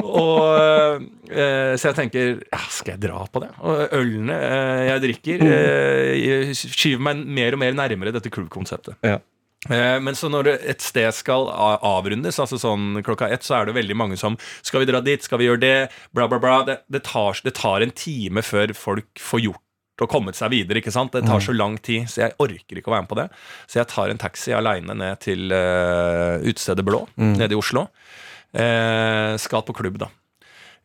[0.00, 3.50] Og, eh, så jeg tenker ja, Skal jeg dra på det?
[3.60, 8.96] Og ølene eh, jeg drikker, eh, skyver meg mer og mer nærmere dette klubbkonseptet.
[9.04, 9.18] Ja.
[9.66, 13.78] Eh, Men så når et sted skal avrundes, altså sånn klokka ett, så er det
[13.78, 15.24] veldig mange som Skal vi dra dit?
[15.24, 15.90] Skal vi gjøre det?
[16.14, 16.58] Bla, bla, bla.
[16.68, 19.64] Det, det, tar, det tar en time før folk får gjort
[19.98, 20.78] og kommet seg videre.
[20.78, 21.10] ikke sant?
[21.10, 23.24] Det tar så lang tid, så jeg orker ikke å være med på det.
[23.66, 27.88] Så jeg tar en taxi aleine ned til uh, utestedet Blå nede i Oslo.
[28.54, 30.06] Uh, skal på klubb, da.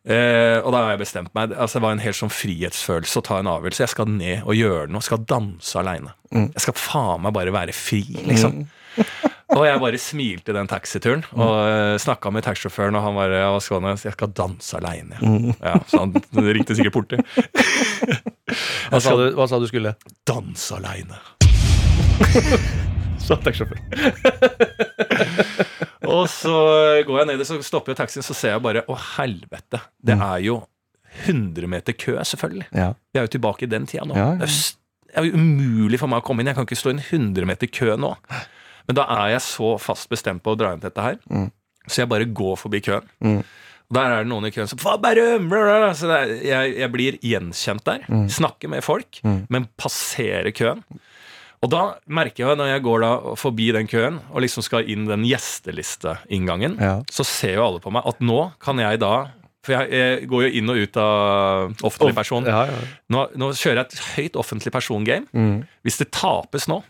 [0.03, 1.53] Eh, og da har jeg bestemt meg.
[1.55, 3.85] Altså, det var en helt sånn frihetsfølelse å ta en avgjørelse.
[3.85, 4.99] Jeg skal ned og gjøre noe.
[4.99, 6.15] Jeg Skal danse aleine.
[6.33, 8.65] Jeg skal faen meg bare være fri, liksom.
[9.53, 13.51] Og jeg bare smilte den taxituren og uh, snakka med taxisjåføren, og han bare ja,
[13.61, 13.93] skåne.
[14.01, 15.19] Jeg skal danse aleine.
[15.61, 16.15] Ja, så han
[16.55, 17.19] ringte sikkert porti.
[18.89, 19.95] Hva sa du, hva sa du skulle?
[20.29, 21.21] Danse aleine.
[23.23, 23.79] Så taxisjåfør.
[26.13, 26.53] Og så
[27.07, 29.79] går jeg ned, så stopper jeg taxien, så ser jeg bare Å, helvete.
[30.03, 30.59] Det er jo
[31.23, 32.67] 100 meter kø, selvfølgelig.
[32.75, 32.91] Ja.
[33.13, 34.17] Vi er jo tilbake i den tida nå.
[34.17, 34.43] Ja, ja.
[34.43, 36.49] Det, er jo, umulig for meg å komme inn.
[36.51, 38.13] Jeg kan ikke stå i en 100 meter kø nå.
[38.89, 41.51] Men da er jeg så fast bestemt på å dra inn til dette her, Mm.
[41.87, 43.05] så jeg bare går forbi køen.
[43.23, 43.39] Mm.
[43.43, 45.47] Og Der er det noen i køen som Bærum!
[45.95, 48.03] Så er, jeg, jeg blir gjenkjent der.
[48.09, 48.27] Mm.
[48.31, 50.81] Snakker med folk, men passerer køen.
[51.63, 55.05] Og da merker jeg når jeg går da forbi den køen og liksom skal inn
[55.07, 56.97] den gjestelisteinngangen, Ja.
[57.11, 59.29] så ser jo alle på meg at nå kan jeg da
[59.63, 62.43] For jeg, jeg går jo inn og ut av offentlig person.
[62.43, 62.79] Ja, ja.
[63.15, 65.23] Nå, nå kjører jeg et høyt offentlig persongame.
[65.31, 65.61] Mm.
[65.87, 66.81] Hvis det tapes nå,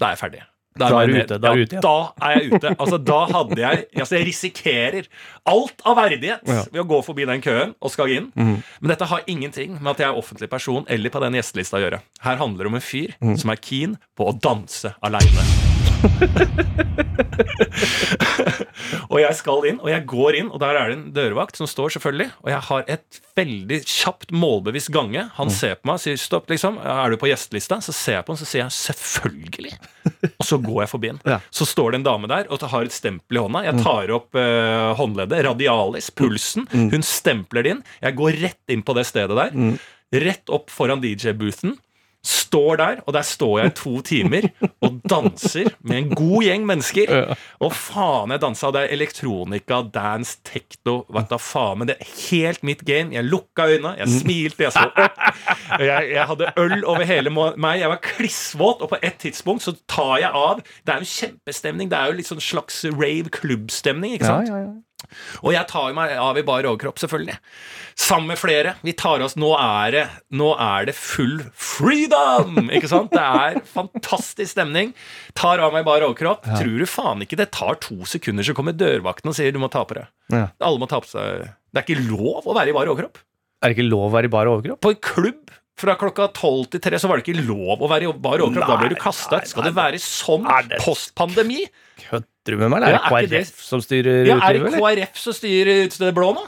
[0.00, 0.40] da er jeg ferdig.
[0.76, 1.84] Da er jeg du ute, da er ja, ute igjen.
[1.86, 2.72] Da er jeg ute.
[2.76, 5.10] Altså, da hadde jeg Altså, jeg risikerer
[5.46, 6.64] alt av verdighet Ja.
[6.72, 8.32] ved å gå forbi den køen og skal inn.
[8.34, 8.58] Mm.
[8.80, 11.84] Men dette har ingenting med at jeg er offentlig person eller på den gjestelista å
[11.86, 12.02] gjøre.
[12.26, 13.38] Her handler det om en fyr mm.
[13.42, 15.65] som er keen på å danse aleine.
[19.12, 21.66] og jeg skal inn, og jeg går inn, og der er det en dørvakt som
[21.70, 22.28] står, selvfølgelig.
[22.44, 25.22] Og jeg har et veldig kjapt, målbevisst gange.
[25.26, 25.32] Mm.
[25.38, 26.72] Han ser på meg og sier stopp, liksom.
[26.82, 27.74] Er du på gjestelista?
[27.84, 29.74] Så ser jeg på han, så sier jeg selvfølgelig.
[30.32, 31.20] Og så går jeg forbi han.
[31.26, 31.38] Ja.
[31.54, 33.64] Så står det en dame der og har et stempel i hånda.
[33.66, 36.62] Jeg tar opp eh, håndleddet, radialis, pulsen.
[36.72, 37.84] Hun stempler det inn.
[38.04, 39.50] Jeg går rett inn på det stedet der.
[40.16, 41.74] Rett opp foran DJ-boothen.
[42.26, 44.48] Står der, og der står jeg i to timer
[44.82, 47.12] og danser med en god gjeng mennesker.
[47.62, 48.72] Og faen, jeg dansa.
[48.74, 51.80] Det er elektronika, dance, tekto, hva da faen.
[51.80, 53.14] Men det er helt mitt game.
[53.14, 55.22] Jeg lukka øynene, jeg smilte, jeg så opp.
[55.78, 57.78] Jeg, jeg hadde øl over hele meg.
[57.82, 60.64] Jeg var klissvåt, og på et tidspunkt så tar jeg av.
[60.82, 61.92] Det er jo kjempestemning.
[61.92, 64.50] Det er jo litt sånn slags rave-klubbstemning, ikke sant?
[64.50, 64.74] Ja, ja, ja.
[65.44, 67.36] Og jeg tar meg av i bar overkropp, selvfølgelig.
[68.00, 68.74] Sammen med flere.
[68.84, 70.04] Vi tar oss Nå er det,
[70.36, 72.70] nå er det full freedom!
[72.74, 73.12] Ikke sant?
[73.12, 74.94] Det er fantastisk stemning.
[75.36, 76.48] Tar av meg i bar overkropp.
[76.48, 79.70] Tror du faen ikke det tar to sekunder, så kommer dørvakten og sier du må
[79.72, 80.08] ta på deg.
[80.32, 80.48] Ja.
[80.64, 83.20] Alle må ta på seg Det er ikke lov å være i bar overkropp.
[83.64, 84.82] Er det ikke lov å være i bar overkropp?
[84.84, 88.08] På en klubb fra klokka tolv til tre så var det ikke lov å være
[88.08, 88.70] i bar overkropp.
[88.70, 89.50] Da blir du Nei, kasta ut.
[89.50, 91.66] Skal det være sånn Postpandemi postpandemi?
[92.54, 92.82] Meg?
[92.82, 94.72] Eller Ja, er det KrF som styrer Ja, er det?
[94.78, 96.44] KrF som styrer Utstedet Blå nå?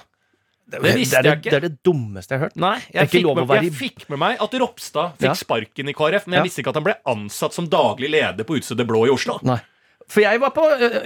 [0.68, 1.50] Det, det visste det, jeg ikke.
[1.50, 2.56] Det er det dummeste jeg har hørt.
[2.60, 5.32] Nei, jeg, fikk med, jeg i- fikk med meg at Ropstad fikk Ja.
[5.34, 6.42] sparken i KrF, men jeg Ja.
[6.44, 9.38] visste ikke at han ble ansatt som daglig leder på Utstedet Blå i Oslo.
[9.42, 9.58] Nei.
[10.08, 10.62] For jeg var på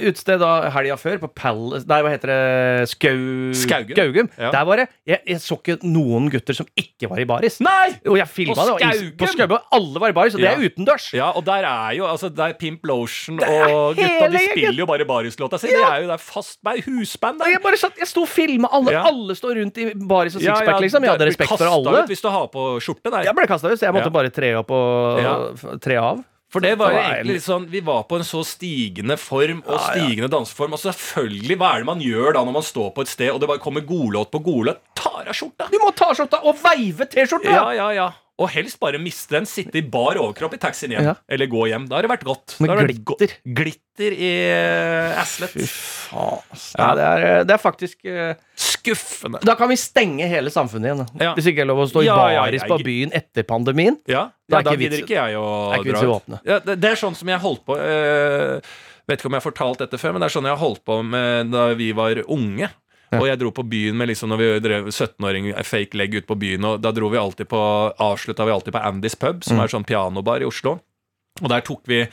[0.06, 2.88] utested da helga før, på Palace Nei, hva heter det?
[2.92, 3.16] Skau...
[3.58, 4.28] Skaugum.
[4.38, 4.50] Ja.
[4.54, 7.56] Der var det jeg, jeg så ikke noen gutter som ikke var i baris.
[7.64, 7.96] Nei!
[8.06, 8.76] Og jeg filma det.
[8.76, 9.02] og?
[9.18, 9.58] På Skaugum.
[9.74, 11.08] Alle var i baris, og det er utendørs.
[11.18, 15.06] Ja, og der er jo altså, der Pimp Lotion og gutta de spiller jo bare
[15.08, 15.72] barislåta si.
[15.72, 17.52] Det er jo det er fast band, husband der.
[17.56, 18.70] jeg bare satt, jeg sto og filma.
[18.72, 19.02] Alle, Ja.
[19.10, 21.02] alle står rundt i baris og sixpack, liksom.
[21.02, 22.02] Jeg hadde respekt for alle.
[22.04, 23.26] Ut hvis du har på skjorte der.
[23.26, 24.18] Jeg ble kasta ut, så jeg måtte Ja.
[24.20, 25.76] bare tre opp og Ja.
[25.82, 26.22] tre av.
[26.52, 29.78] For det var jo egentlig litt sånn Vi var på en så stigende form og
[29.88, 30.76] stigende danseform.
[30.76, 33.40] Og selvfølgelig, hva er det man gjør da når man står på et sted og
[33.42, 34.82] det bare kommer godlåt på godlåt?
[34.98, 35.70] Tar av skjorta!
[35.72, 37.56] Du må ta skjorta og veive T-skjorta!
[37.56, 38.10] Ja, ja, ja.
[38.40, 39.46] Og helst bare miste den.
[39.46, 41.10] Sitte i bar overkropp i taxien hjem.
[41.12, 41.14] Ja.
[41.30, 41.86] Eller gå hjem.
[41.90, 42.56] Da har det vært godt.
[42.64, 43.36] Med glitter.
[43.60, 45.52] Glitter i uh, asslet.
[45.52, 46.62] Fy faen.
[46.78, 48.32] Ja, det, er, det er faktisk eh,
[48.82, 49.40] Skuffende.
[49.46, 51.02] Da kan vi stenge hele samfunnet igjen.
[51.04, 51.24] da.
[51.24, 51.32] Ja.
[51.38, 53.98] Hvis ikke er lov å stå i Ja, ja, baris jeg- på byen etter pandemien.
[54.10, 56.40] Ja, ja da gidder ikke jeg å dra å.
[56.44, 58.60] Ja, det, det er sånn som jeg holdt på eh,
[59.08, 61.02] Vet ikke om jeg har fortalt dette før, men det er sånn jeg holdt på
[61.02, 62.70] med da vi var unge.
[63.12, 66.38] Og jeg dro på byen med liksom når vi drev 17-åring fake leg ut på
[66.38, 66.64] byen.
[66.64, 67.60] Og da dro vi alltid på
[68.00, 70.78] avslutta vi alltid på Andys pub, som er sånn pianobar i Oslo.
[71.42, 72.06] Og der tok vi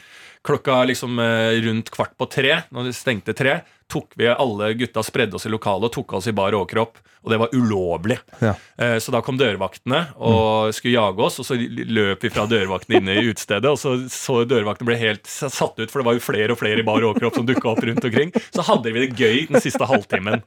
[0.44, 3.60] klokka liksom eh, rundt kvart på tre, når det stengte tre,
[3.90, 7.00] tok vi alle gutta spredde oss i lokalet og tok oss i bar overkropp.
[7.20, 8.16] Og det var ulovlig.
[8.40, 8.54] Ja.
[8.80, 13.02] Eh, Så da kom dørvaktene og skulle jage oss, og så løp vi fra dørvaktene
[13.02, 13.68] inne i utestedet.
[13.68, 16.80] Og så, så dørvaktene ble helt satt ut, for det var jo flere og flere
[16.80, 18.32] i bar overkropp som dukka opp rundt omkring.
[18.56, 20.46] Så hadde vi det gøy den siste halvtimen.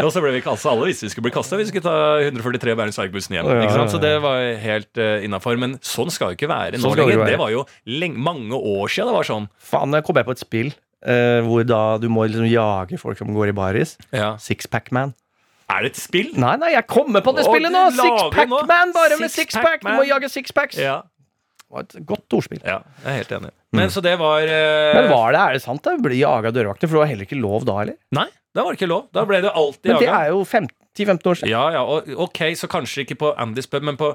[0.00, 0.72] Og så ble vi kasta.
[0.72, 1.60] Alle visste vi skulle bli kasta.
[1.60, 3.50] Vi skulle ta 143 Bærums Verk-bussen hjem.
[3.58, 3.92] Ikke sant?
[3.92, 5.60] Så det var helt uh, innafor.
[5.60, 7.34] Men sånn skal jo ikke være nå Sånn det lenger.
[7.34, 7.66] Det var jo
[8.00, 9.50] lenge, mange år siden det var sånn.
[9.60, 10.72] Faen, jeg kom jeg på et spill
[11.04, 13.96] eh, hvor da du må liksom jage folk som går i baris.
[14.14, 14.34] Ja.
[14.40, 15.14] Sixpack Man.
[15.72, 16.30] Er det et spill?
[16.36, 17.86] Nei, nei, jeg kommer på det spillet nå!
[17.96, 19.84] Sixpac-man, bare med six med sixpack!
[19.84, 20.76] Du må jage sixpacks.
[20.80, 21.00] Ja.
[21.64, 22.60] Det var et godt ordspill.
[22.62, 22.82] ja.
[23.02, 23.52] Jeg er helt enig.
[23.74, 24.92] Men så det var uh...
[24.94, 25.96] Men var det, er det sant det?
[26.04, 26.86] ble jaga dørvakter?
[26.86, 27.96] For det var heller ikke lov da, eller?
[28.14, 29.08] Nei, da var det ikke lov.
[29.16, 31.50] Da ble det alltid Men det er jo 15 10-15 år siden.
[31.50, 34.12] Ja, ja, og, ok, så kanskje ikke på Andys pub, men på,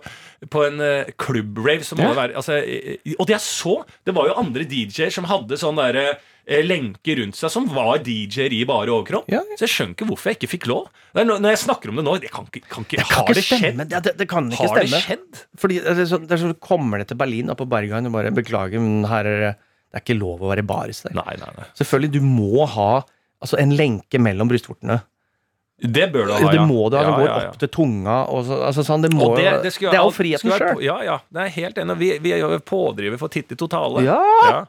[0.48, 2.14] på en uh, klubbrave så må Ja.
[2.14, 3.74] det være altså, eh, Og det jeg så,
[4.08, 6.22] det var jo andre DJ-er som hadde sånn derre eh,
[6.66, 9.28] lenke rundt seg, som var DJ-er i bare overkropp.
[9.30, 9.43] Ja.
[9.54, 10.88] Så jeg skjønner ikke hvorfor jeg ikke fikk lov.
[11.14, 13.38] Det når jeg snakker om det nå, det kan ikke, kan ikke Det kan Har
[13.38, 13.80] det skjedd?
[13.84, 15.02] Det, det, det kan ikke Har det stemme.
[15.06, 15.43] skjedd?
[15.62, 18.16] Fordi det er sånn, det er så Kommer det til Berlin, da, på Berghain, og
[18.18, 21.16] bare Beklager, men her er det Det er ikke lov å være baris der.
[21.18, 21.70] Nei, nei, nei.
[21.78, 22.89] Selvfølgelig, du må ha
[23.41, 25.00] altså, en lenke mellom brystvortene.
[25.80, 27.04] Det bør du ha, Ja, det må du ha.
[27.04, 27.54] Det Ja, går ja, ja.
[27.54, 28.18] opp til tunga.
[28.34, 30.82] Og så, altså, sånn, det, må, Og det, det, det, er jo friheten sjøl.
[30.84, 31.16] Ja, ja.
[31.32, 31.95] Det er helt enig.
[32.02, 34.04] Vi, vi er jo pådriver for Titti Totale.
[34.06, 34.66] Ja.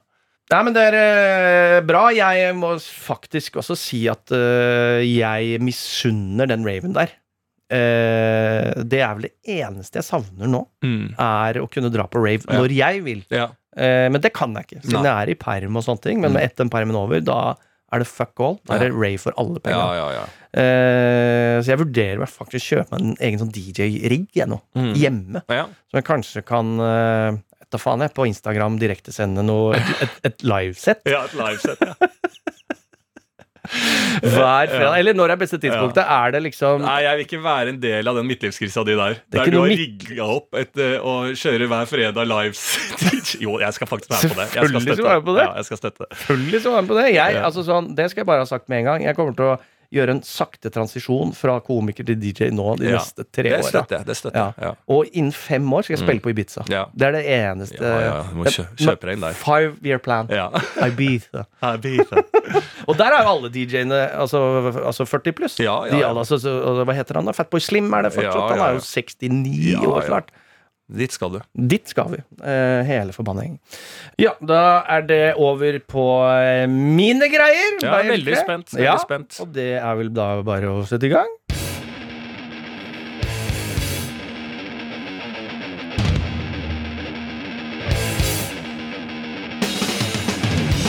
[0.51, 2.09] Nei, men det er eh, bra.
[2.11, 7.13] Jeg må faktisk også si at eh, jeg misunner den Raven der.
[7.71, 11.15] Eh, det er vel det eneste jeg savner nå, Mm.
[11.23, 12.59] er å kunne dra på rave Ja.
[12.59, 13.25] når jeg vil.
[13.31, 13.49] ja.
[13.77, 15.11] Eh, men det kan jeg ikke, siden Nei.
[15.13, 16.21] jeg er i perm og sånne ting.
[16.21, 17.55] Men med etter den permen over, da
[17.93, 18.59] er det fuck all.
[18.67, 19.95] Da er det rave for alle Ja, penger.
[19.95, 20.25] ja, ja.
[20.61, 24.61] Eh, så jeg vurderer meg faktisk å kjøpe meg en egen sånn DJ-rigg jeg nå,
[24.75, 24.95] Mm.
[24.99, 25.43] hjemme.
[25.49, 25.65] ja.
[25.91, 27.39] Som jeg kanskje kan uh,
[27.71, 31.95] Da faen jeg, på Instagram direktesende noe Et, et, et livesett Ja, et livesett, ja.
[34.21, 34.97] hver fredag.
[34.99, 36.03] Eller når er beste tidspunktet?
[36.03, 39.19] Er det liksom Nei, jeg vil ikke være en del av den midtlivskrisa di der.
[39.21, 42.63] er Der du har rigga opp et, å og kjører hver fredag lives.
[43.45, 44.47] jo, jeg skal faktisk være på det.
[44.47, 45.45] Jeg skal Selvfølgelig skal støtte være med på det.
[45.45, 46.11] Ja, jeg skal støtte det.
[46.23, 47.07] Selvfølgelig skal var jeg med på det.
[47.15, 47.45] Jeg, Ja.
[47.51, 49.05] altså sånn, det skal jeg bare ha sagt med en gang.
[49.07, 49.59] Jeg kommer til å
[49.93, 52.99] gjøre en sakte transisjon fra komiker til DJ nå de Ja.
[53.01, 54.07] neste tre Det støtter jeg.
[54.07, 54.55] Det støtter.
[54.63, 54.73] Ja.
[54.89, 56.63] Og innen fem år skal jeg spille på Ibiza.
[56.65, 59.33] Det er det eneste Ja, ja, du må kjø- kjøpe deg der.
[59.35, 60.29] Five year plan.
[60.31, 60.49] Ja.
[60.87, 61.45] Ibiza.
[61.63, 62.07] Jeg.
[62.89, 64.41] Og der er jo alle DJ-ene altså,
[64.87, 65.57] altså 40 pluss.
[65.57, 66.39] De, alle, altså,
[66.85, 67.33] hva heter han da?
[67.37, 68.51] Fatboy Slim er det fortsatt.
[68.55, 70.31] Han er jo 69 Ja, år klart snart.
[70.91, 71.39] Dit skal du.
[71.55, 72.19] Dit skal vi.
[72.43, 73.61] Eh, hele forbanningen.
[74.19, 77.77] Ja, da er det over på eh, mine greier.
[77.79, 79.39] Ja, Bare veldig spent, veldig ja, spent.
[79.45, 81.31] Og det er vel da bare å sette i gang.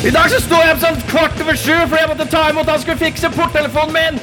[0.01, 2.69] I dag så står jeg opp sånn kvart over sju fordi jeg måtte ta imot
[2.71, 4.15] han skulle fikse porttelefonen min.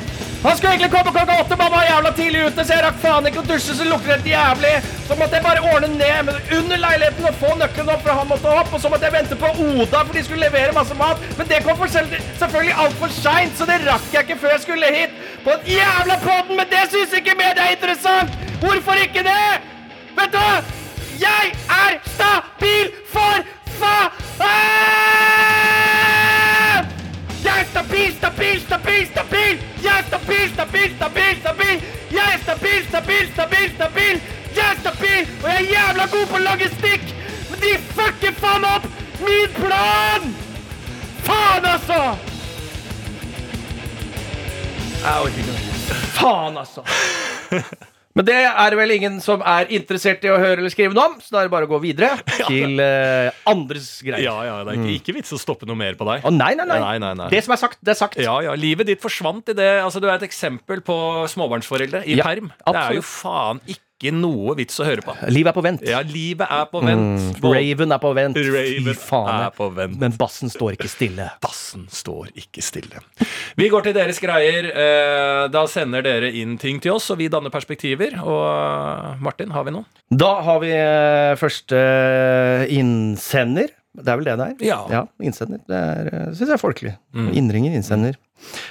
[0.42, 3.26] Han skulle egentlig komme klokka åtte, mamma var jævla tidlig ute, så jeg rakk faen
[3.26, 4.70] ikke å dusje, så lukter det jævlig.
[5.08, 8.52] Så måtte jeg bare ordne ned under leiligheten og få nøkkelen opp, for han måtte
[8.60, 8.70] opp.
[8.70, 11.26] Og så måtte jeg vente på Oda, for de skulle levere masse mat.
[11.40, 14.64] Men det kom for selv, selvfølgelig altfor seint, så det rakk jeg ikke før jeg
[14.68, 15.18] skulle hit.
[15.42, 18.38] På den jævla podden, men det syns ikke media er interessant!
[18.62, 19.44] Hvorfor ikke det?
[20.18, 20.62] Vet du hva?
[21.18, 23.46] Jeg er stabil for
[23.82, 25.47] faen!
[27.58, 29.54] Jeg er stabil, stabil, stabil, stabil!
[29.82, 31.82] Jeg er stabil, stabil, stabil, stabil!
[32.12, 34.22] Jeg er stabil, stabil, stabil, stabil!
[34.56, 37.02] Jeg er stabil, og jeg er jævla god på logistikk!
[37.50, 38.86] Men de fucker faen opp
[39.26, 40.30] min plan!
[41.26, 41.98] Faen, altså!
[45.02, 46.08] Jeg orker ikke mer.
[46.20, 46.82] Faen, altså.
[48.18, 51.16] Men det er vel ingen som er interessert i å høre eller skrive noe om,
[51.22, 52.16] så da er det bare å gå videre
[52.50, 54.24] til uh, andres greier.
[54.26, 56.26] Ja, ja, det er ikke, ikke vits å stoppe noe mer på deg.
[56.26, 57.28] Å nei, nei, nei, Nei, nei.
[57.30, 58.18] Det som er sagt, det er sagt.
[58.22, 59.70] Ja, ja, Livet ditt forsvant i det.
[59.84, 60.96] Altså, Du er et eksempel på
[61.30, 62.50] småbarnsforeldre i Ja, perm.
[62.58, 62.98] Det er absolutt.
[62.98, 63.84] jo faen ikke
[64.14, 65.14] noe vits å høre på.
[65.34, 65.82] Livet er på vent.
[65.82, 67.18] Ja, livet er på vent.
[67.18, 67.40] Mm.
[67.42, 68.36] Raven er på vent.
[68.38, 69.40] Raven Fy faen.
[69.48, 69.96] er på vent.
[69.98, 71.26] Men bassen står ikke stille.
[71.42, 73.02] Bassen står ikke stille.
[73.58, 74.70] Vi går til deres greier.
[74.70, 78.14] Eh, Da sender dere inn ting til oss, og vi danner perspektiver.
[78.22, 79.86] Og eh, Martin, har vi noen?
[80.14, 81.82] Da har vi eh, første
[82.70, 83.74] innsender.
[83.98, 84.64] Det er vel det det er?
[84.68, 85.02] Ja.
[85.20, 85.60] innsender.
[85.68, 86.94] Det er, syns synes jeg er folkelig.
[87.16, 87.30] Mm.
[87.40, 88.18] Innringer, innsender.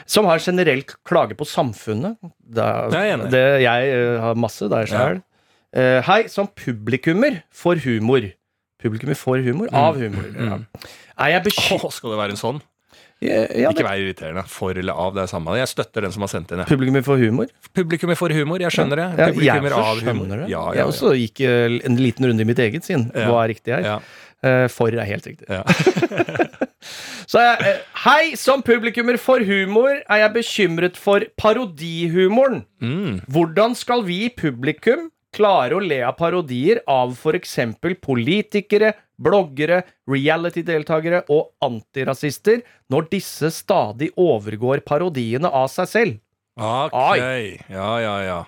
[0.08, 2.16] Som har generelt klage på samfunnet.
[2.40, 3.32] Det er, Jeg er enig.
[3.34, 5.24] Det, jeg uh, har masse der sjøl.
[5.76, 8.24] Eh, hei, som publikummer for humor.
[8.82, 9.70] Publikummer for humor?
[9.76, 10.32] Av humor.
[10.34, 10.58] Ja.
[11.18, 12.60] Er jeg bekymret Åh, skal det være en sånn?
[13.18, 14.44] ja, Ikke det, vær irriterende.
[14.50, 15.56] For eller av, det er samme.
[15.58, 16.62] Jeg støtter den som har sendt inn.
[16.62, 16.70] jeg.
[16.70, 17.50] Publikummer for humor?
[17.74, 19.08] Publikummer for humor, jeg skjønner det.
[19.18, 20.36] Ja, jeg av humor.
[20.36, 20.50] det.
[20.54, 23.10] Ja, ja, Jeg også gikk eh, en liten runde i mitt eget sinn.
[23.14, 24.06] Hva er riktig her?
[24.46, 25.48] Eh, for er helt riktig.
[25.50, 25.64] Ja.
[27.32, 32.62] Så jeg, eh, hei, som publikummer for humor er jeg bekymret for parodihumoren.
[32.80, 33.20] Mm.
[33.34, 37.58] Hvordan skal vi i publikum klare å le av parodier av f.eks.
[38.02, 42.62] politikere, bloggere, reality-deltakere og antirasister
[42.94, 46.22] når disse stadig overgår parodiene av seg selv?
[46.58, 46.94] Ok.
[46.94, 47.58] Ai.
[47.70, 48.40] Ja, ja, ja.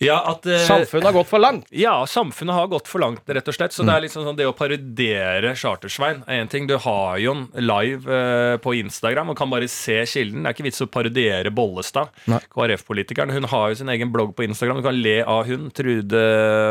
[0.00, 1.66] Ja, at eh, Samfunnet har gått for langt.
[1.76, 3.74] Ja, samfunnet har gått for langt, rett og slett.
[3.76, 6.64] Så det er liksom sånn det å parodiere Chartersvein er en ting.
[6.70, 10.40] Du har jo en live eh, på Instagram og kan bare se kilden.
[10.40, 13.34] Det er ikke vits å parodiere Bollestad, KrF-politikeren.
[13.36, 14.80] Hun har jo sin egen blogg på Instagram.
[14.80, 15.68] Du kan le av hun.
[15.76, 16.22] Trude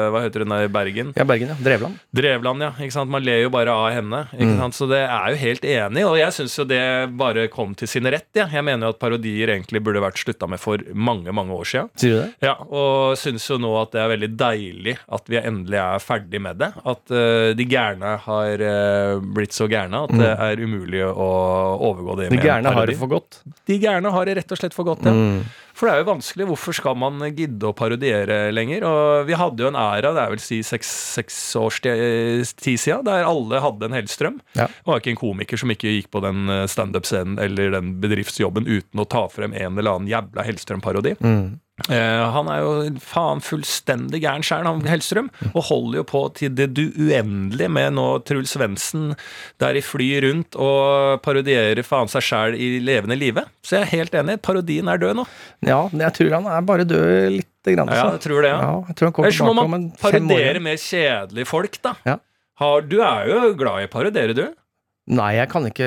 [0.09, 1.13] Hva heter hun der i Bergen?
[1.13, 1.59] Ja, Bergen, ja.
[1.69, 2.01] Drevland.
[2.15, 2.71] Drevland, ja.
[2.81, 3.13] ikke sant?
[3.13, 4.23] Man ler jo bare av henne.
[4.33, 4.79] Ikke sant?
[4.79, 6.81] Så det er jo helt enig, og jeg syns jo det
[7.21, 8.31] bare kom til sin rett.
[8.37, 8.49] Ja.
[8.49, 11.85] Jeg mener jo at parodier egentlig burde vært slutta med for mange, mange år sia.
[12.41, 16.41] Ja, og syns jo nå at det er veldig deilig at vi endelig er ferdig
[16.41, 16.71] med det.
[16.83, 21.29] At uh, de gærne har uh, blitt så gærne at det er umulig å
[21.91, 23.41] overgå det De gærne har det for godt.
[23.69, 25.15] De gærne har det rett og slett for godt, ja.
[25.79, 26.45] For det er jo vanskelig.
[26.49, 28.83] Hvorfor skal man gidde å parodiere lenger?
[28.83, 31.93] Og vi hadde jo en æra, det er vel si seks, seks års ti-
[32.59, 34.41] tid siden, der alle hadde en Hellstrøm.
[34.59, 34.65] Ja.
[34.67, 38.67] Det var ikke en komiker som ikke gikk på den eh, standup-scenen eller den bedriftsjobben
[38.67, 41.15] uten å ta frem en eller annen jævla Hellstrøm-parodi.
[41.15, 41.39] Eh,
[41.87, 42.71] han er jo
[43.03, 47.95] faen fullstendig gæren sjæl, han Hellstrøm, og holder jo på til det du uendelige med
[47.97, 49.13] nå Truls Svendsen
[49.61, 53.45] der i flyr rundt og parodierer faen seg sjæl i levende live.
[53.65, 55.27] Så jeg er helt enig, parodien er død nå.
[55.67, 57.91] Ja, jeg tror han er bare død lite grann.
[57.91, 58.17] Ja, altså.
[58.17, 58.59] jeg tror det, ja.
[58.63, 61.95] Ja, jeg tror han kommer Ellers må man parodiere mer kjedelige folk, da.
[62.07, 62.17] Ja.
[62.59, 64.47] Har, du er jo glad i å parodiere, du.
[65.09, 65.85] Nei, jeg kan ikke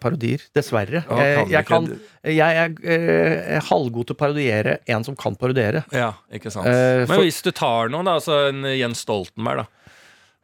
[0.00, 0.40] parodier.
[0.56, 1.02] Dessverre.
[1.04, 5.16] Ja, jeg, kan du jeg, kan, jeg er eh, halvgod til å parodiere en som
[5.20, 5.82] kan parodiere.
[5.92, 6.66] Ja, ikke sant.
[6.70, 9.83] Eh, Men for- hvis du tar noen, da, altså en Jens Stoltenberg, da.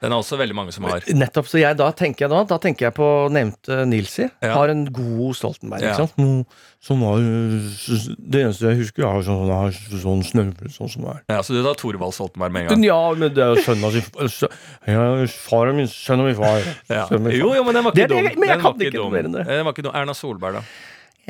[0.01, 1.03] Den er også veldig mange som har.
[1.13, 4.31] Nettopp, så jeg, da tenker jeg da Da tenker jeg på nevnte Nilsi.
[4.41, 4.55] Ja.
[4.57, 5.83] Har en god Stoltenberg.
[5.85, 5.91] Ja.
[5.93, 6.15] Ikke sant?
[6.17, 6.45] Noe
[6.81, 11.19] som var Det eneste jeg husker, er sånn, er sånn snøvle sånn som det er.
[11.35, 12.87] Ja, Så du tar Thorvald Stoltenberg med en gang?
[12.89, 14.49] Ja, men det er jo sønnen sin sø-
[14.89, 15.03] ja,
[15.51, 16.65] Faren min, sønnen min far.
[16.89, 17.05] Ja.
[17.11, 17.39] Sønnen min far.
[17.43, 18.41] Jo, jo, men den var ikke det, dum.
[18.41, 19.45] men jeg Den kan ikke noe mer enn det.
[19.53, 19.95] Den var ikke dum.
[20.01, 20.65] Erna Solberg, da.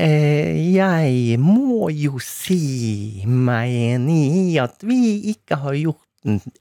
[0.00, 4.20] Eh, jeg må jo si meg enig
[4.54, 5.00] i at vi
[5.34, 6.06] ikke har gjort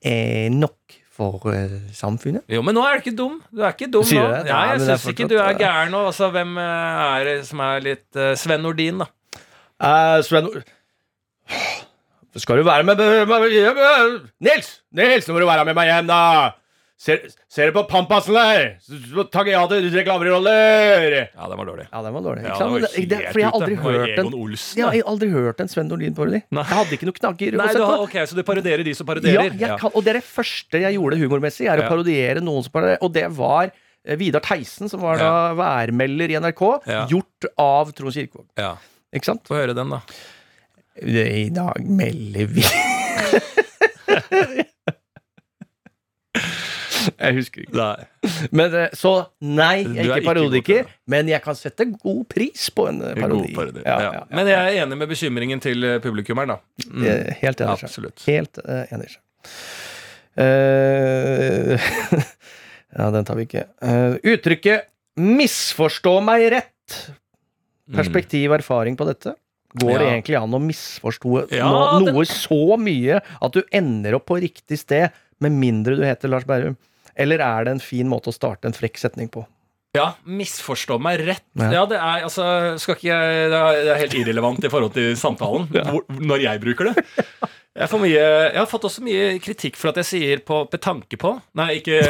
[0.01, 2.45] eh, nok for eh, samfunnet.
[2.51, 3.39] Jo, men nå er du ikke dum.
[3.51, 4.23] Du er ikke dum nå.
[4.23, 6.05] Ja, Nei, jeg er syns ikke du er eh, gæren nå.
[6.11, 9.09] Altså, hvem eh, er det som er litt uh, Sven Nordin, da?
[9.79, 10.49] Uh, Sven
[12.39, 14.17] Skal du være med, med, med
[14.47, 14.71] Nils!
[14.95, 16.21] Nils, nå må du være med meg hjem, da!
[16.99, 18.73] Ser, ser du på Pampasen der?
[18.83, 21.13] Til reklameroller!
[21.31, 21.85] Ja, den var dårlig.
[21.93, 22.41] Ja, den var dårlig.
[22.43, 22.73] Ikke sant?
[22.75, 25.61] Ja, det, det, for jeg har aldri hørt en Egon Olsen, Jeg har aldri hørt
[25.63, 26.41] en Sven Nordin-parodi.
[26.43, 27.91] Jeg hadde ikke noe knagger å Nei, sette du på.
[27.93, 29.55] har, ok, Så du parodierer de som parodierer?
[29.61, 31.89] Ja, kan, og det er det første jeg gjorde humormessig, er å Ja.
[31.93, 32.99] parodiere noen som parodierer.
[33.07, 37.05] Og det var eh, Vidar Theisen, som var da værmelder i NRK, Ja.
[37.07, 38.43] gjort av Trond Kirkevåg.
[38.59, 38.75] ja.
[39.15, 39.47] Ikke sant?
[39.47, 40.01] Få høre den, da.
[41.01, 42.63] I dag melder vi
[47.25, 47.75] Jeg husker ikke.
[47.77, 48.07] Nei.
[48.51, 52.87] Men, eh, så nei, jeg er ikke parodiker, men jeg kan sette god pris på
[52.91, 53.53] en eh, parodi.
[53.55, 53.83] Parodi.
[53.85, 54.23] Ja, Ja, ja.
[54.33, 56.87] Men jeg er enig med bekymringen til eh, publikummeren, da.
[56.89, 57.05] Mm.
[57.41, 57.75] Helt enig.
[57.89, 58.23] Absolutt.
[58.27, 59.11] Helt uh, enig.
[60.39, 61.75] Eh,
[62.97, 63.65] ja, den tar vi ikke.
[63.83, 64.87] Uh, uttrykket
[65.19, 66.99] 'misforstå meg rett'.
[67.89, 69.33] Perspektiv og erfaring på dette.
[69.79, 70.11] Går det Ja.
[70.13, 74.39] egentlig an å misforstå Ja, noe det- noe så mye at du ender opp på
[74.41, 76.75] riktig sted, med mindre du heter Lars Berrum?
[77.19, 79.43] Eller er det en fin måte å starte en frekk setning på?
[79.97, 81.45] Ja, misforstå meg rett.
[81.57, 81.69] Ja.
[81.79, 82.43] Ja, det er altså
[82.77, 86.91] Skal ikke jeg Det er helt irrelevant i forhold til samtalen hvor, når jeg bruker
[86.91, 87.05] det.
[87.73, 91.17] Jeg, får mye, jeg har fått også mye kritikk for at jeg sier på betanke
[91.21, 91.35] på.
[91.57, 92.03] Nei, ikke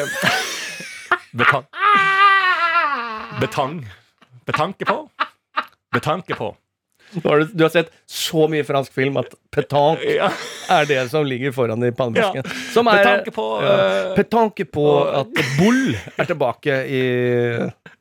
[1.40, 1.68] Betang.
[3.42, 3.76] Betang.
[4.50, 4.98] Betanke på.
[5.94, 6.52] Betanke på.
[7.24, 10.30] Har du, du har sett så mye fransk film at petanque Ja,
[10.70, 12.44] er det som ligger foran i pannebrasken.
[12.46, 12.84] Ja.
[12.96, 13.76] Er på ja.
[13.76, 17.04] eh, Petanque på uh, at Bull er tilbake i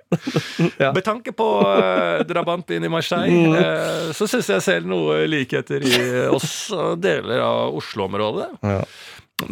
[0.78, 0.92] Ja.
[1.04, 5.98] tanke på uh, drabantbyen i Marseille, eh, så syns jeg selv noe likheter i
[6.32, 8.48] oss og deler av Oslo-området.
[8.64, 8.80] Ja.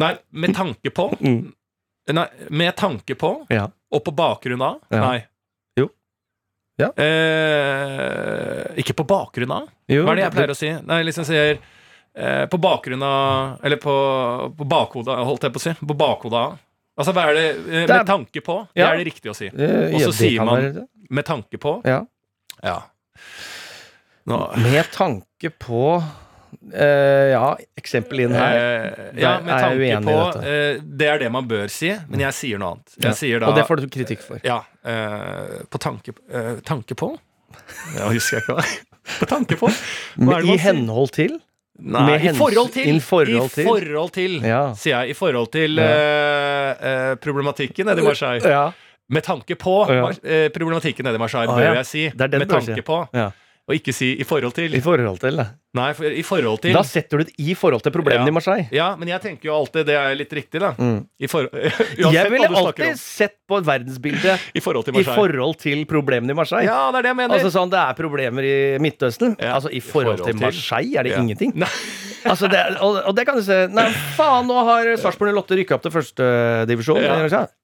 [0.01, 1.53] Nei, med tanke på Mm.
[2.07, 3.67] Nei, med tanke på Ja.
[3.91, 4.77] og på bakgrunn av.
[4.89, 5.25] Nei.
[6.77, 6.91] Ja.
[7.01, 9.67] Eh, ikke på bakgrunn av?
[9.89, 10.69] Jo, Hva er det jeg pleier å si?
[10.85, 13.95] Nei, liksom sier eh, på bakgrunn av Eller på,
[14.59, 15.73] på bakhodet, holdt jeg på å si.
[15.81, 16.57] På bakhodet av.
[16.97, 18.59] Altså, hva er det eh, Med tanke på?
[18.73, 18.91] Det Ja.
[18.93, 19.49] er det riktig å si.
[19.49, 21.81] Eh, Og så ja, sier man- Med tanke på?
[21.85, 22.03] Ja.
[22.63, 22.77] Ja.
[24.27, 25.81] Nå Med tanke på
[26.73, 28.57] eh, Ja, eksempel inn her.
[28.57, 32.19] Uh, ja, med er tanke i på eh, Det er det man bør si, men
[32.25, 32.95] jeg sier noe annet.
[32.97, 33.13] Jeg Ja.
[33.13, 34.39] sier da Og det får du kritikk for.
[34.43, 34.61] Ja.
[35.69, 36.13] på tanke
[36.65, 37.11] Tanke på?
[37.97, 38.65] Ja, husker jeg ikke hva.
[39.21, 39.69] På tanke på?
[40.19, 41.37] Er I henhold til
[41.79, 42.87] Nei, med i forhold til!
[42.89, 43.63] i forhold til.
[43.63, 44.73] I forhold til, Ja.
[44.75, 45.09] sier jeg.
[45.09, 45.77] I forhold til
[47.23, 48.43] problematikken nede i Marseille.
[48.49, 48.71] Ja.
[49.09, 49.85] Med tanke på
[50.53, 52.05] problematikken nede i Marseille, Ah, bør jeg si.
[52.07, 53.07] Er med tanke på.
[53.13, 53.29] Ja.
[53.67, 54.71] Og ikke si i forhold til.
[54.77, 55.43] I forhold til da.
[55.75, 56.71] Nei, for, i forhold til.
[56.73, 58.31] Da setter du det i forhold til problemene Ja.
[58.31, 58.67] i Marseille.
[58.71, 60.69] Ja, men jeg tenker jo alltid det er litt riktig, da.
[60.79, 61.01] Mm.
[61.19, 61.49] I for,
[62.15, 66.65] Jeg ville alltid sett på verdensbildet I forhold til i forhold til problemene i Marseille.
[66.71, 67.35] Ja, det er det jeg mener.
[67.35, 69.35] Altså sånn, Det er problemer i Midtøsten.
[69.37, 70.45] Ja, Altså I forhold, forhold til til.
[70.47, 71.21] Marseille er det Ja.
[71.21, 71.51] ingenting.
[71.59, 71.67] Nei.
[72.25, 73.85] Altså det, og, og det kan du se Nei,
[74.17, 76.99] faen, nå har Sarpsborg 08 rykka opp til førstedivisjon.
[77.03, 77.17] Ja.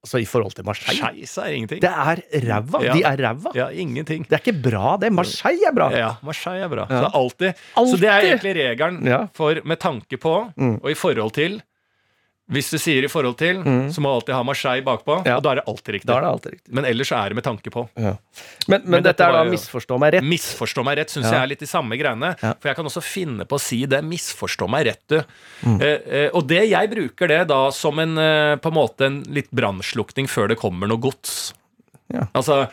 [0.03, 0.99] Altså i forhold til Marseille.
[0.99, 1.81] Skeis er ingenting.
[1.83, 2.83] Det er ræva.
[2.85, 2.93] Ja.
[2.97, 3.53] De er ræva.
[3.57, 4.25] Ja, ingenting.
[4.29, 5.11] Det er ikke bra, det.
[5.15, 5.89] Marseille er bra.
[5.95, 6.87] Ja, Marseille er bra.
[6.89, 7.61] Så, det er alltid.
[7.93, 10.75] så det er egentlig regelen for med tanke på Mm.
[10.83, 11.61] og i forhold til
[12.51, 15.37] Hvis du sier i forhold til, så må du alltid ha Marseille bakpå, Ja.
[15.37, 16.07] og da er det alltid riktig.
[16.09, 16.73] Da er det alltid riktig.
[16.75, 17.83] Men ellers er det med tanke på.
[17.95, 18.17] Men,
[18.67, 20.27] men, Men dette dette er da misforstå meg rett.
[20.27, 21.37] Misforstå meg rett syns Ja.
[21.37, 22.33] jeg er litt de samme greiene.
[22.43, 22.51] Ja.
[22.59, 24.03] For jeg kan også finne på å si det.
[24.03, 25.23] Misforstå meg rett, du.
[25.63, 25.79] Mm.
[25.81, 29.23] Eh, eh, og det jeg bruker det da som en eh, på en måte en
[29.33, 31.53] litt brannslukning før det kommer noe gods.
[32.11, 32.27] Ja.
[32.35, 32.67] Altså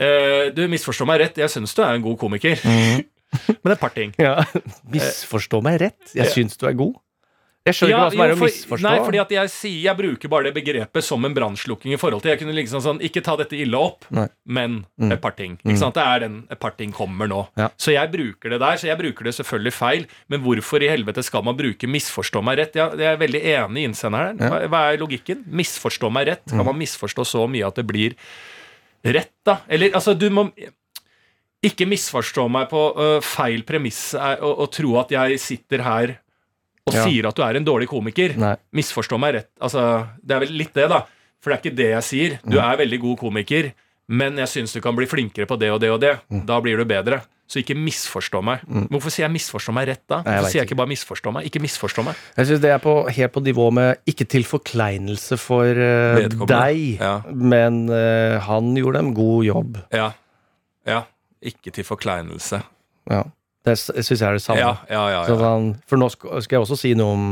[0.00, 2.56] eh, Du, misforstå meg rett, jeg syns du er en god komiker.
[2.64, 3.04] Mm.
[3.62, 4.14] Men et par ting.
[4.16, 4.38] Ja.
[4.94, 6.14] Misforstå meg rett.
[6.16, 6.94] Jeg syns du er god.
[7.64, 8.84] Jeg skjønner ikke hva som jo, er å for- misforstå.
[8.84, 12.20] Nei, fordi at jeg sier Jeg bruker bare det begrepet som en brannslukking i forhold
[12.20, 14.26] til Jeg kunne liksom sånn Ikke ta dette ille opp, Nei.
[14.44, 15.12] men Mm.
[15.12, 15.56] et par ting.
[15.64, 15.94] Ikke sant?
[15.94, 17.48] Det er den et par ting kommer nå.
[17.56, 17.70] Ja.
[17.78, 18.76] Så jeg bruker det der.
[18.76, 20.06] Så jeg bruker det selvfølgelig feil.
[20.28, 22.74] Men hvorfor i helvete skal man bruke 'misforstå meg rett'?
[22.76, 24.38] Jeg, jeg er veldig enig i innsenderen.
[24.38, 25.44] Hva, hva er logikken?
[25.48, 26.44] Misforstå meg rett.
[26.46, 26.56] Mm.
[26.58, 28.14] Kan man misforstå så mye at det blir
[29.04, 29.60] rett, da?
[29.68, 30.52] Eller altså, du må
[31.64, 36.18] ikke misforstå meg på uh, feil premiss og, å, å tro at jeg sitter her
[36.86, 37.04] og Ja.
[37.06, 38.36] sier at du er en dårlig komiker.
[38.36, 38.56] Nei.
[38.74, 39.48] Misforstå meg rett.
[39.60, 41.02] Altså, det er vel litt det, da.
[41.40, 42.38] For det er ikke det jeg sier.
[42.44, 42.72] Du Mm.
[42.72, 43.72] er veldig god komiker,
[44.08, 46.18] men jeg syns du kan bli flinkere på det og det og det.
[46.30, 46.44] Mm.
[46.46, 47.22] Da blir du bedre.
[47.46, 48.60] Så ikke misforstå meg.
[48.88, 50.22] Hvorfor sier jeg 'misforstå meg rett', da?
[50.22, 51.44] Hvorfor sier jeg ikke bare 'misforstå meg'?
[51.44, 52.14] Ikke misforstå meg.
[52.38, 56.98] Jeg syns det er på, helt på nivå med ikke til forkleinelse for uh, deg,
[57.00, 57.20] Ja.
[57.32, 59.76] men uh, han gjorde en god jobb.
[59.92, 60.12] Ja.
[60.86, 61.02] ja.
[61.42, 62.62] Ikke til forkleinelse.
[63.10, 63.24] Ja.
[63.64, 64.60] Det syns jeg er det samme.
[64.60, 65.22] Ja, ja, ja.
[65.28, 65.54] Så ja.
[65.54, 67.24] han, for nå skal, jeg også si noe om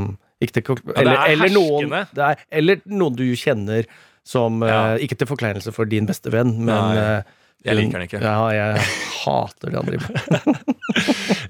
[0.43, 3.87] ikke til, eller, er eller, noen, er, eller noen du kjenner
[4.27, 7.31] som eh, Ikke til forkleinelse for din beste venn, men eh,
[7.67, 8.21] jeg liker den ikke.
[8.23, 8.85] Ja, jeg
[9.23, 10.73] hater det han driver med.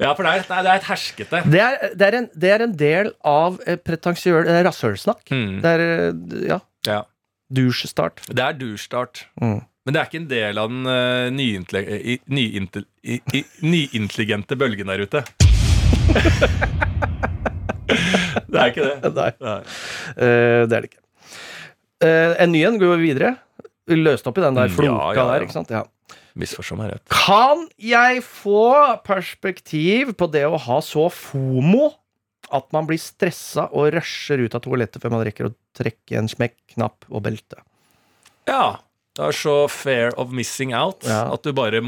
[0.03, 1.43] Ja, for det er, det er et herskete.
[1.53, 5.23] Det er, det er, en, det er en del av eh, pretensiøl rasshølsnakk.
[5.33, 5.59] Mm.
[5.63, 5.85] Det er
[6.49, 6.59] ja,
[6.89, 6.99] Ja.
[7.53, 8.25] douchestart.
[8.29, 9.27] Det er douchestart.
[9.41, 9.61] Mm.
[9.83, 11.27] Men det er ikke en del av den uh,
[13.67, 15.21] nyintelligente bølgen der ute.
[18.53, 18.97] det er ikke det.
[19.17, 19.61] Nei, Nei.
[20.15, 21.03] Uh, det er det ikke.
[22.03, 23.31] Uh, en ny en, går vi videre.
[23.91, 25.25] Vi løste opp i den der Mm, floka ja, ja, ja.
[25.33, 25.71] der, ikke sant?
[25.75, 25.83] Ja.
[26.39, 27.05] Misforstå meg rett.
[27.13, 28.63] Kan jeg få
[29.05, 31.91] perspektiv på det å ha så fomo
[32.53, 36.29] at man blir stressa og rusher ut av toalettet før man rekker å trekke en
[36.31, 37.57] smekk, knapp og belte?
[38.49, 38.77] Ja.
[39.17, 41.27] Det er så fair of missing out Ja.
[41.35, 41.83] at du bare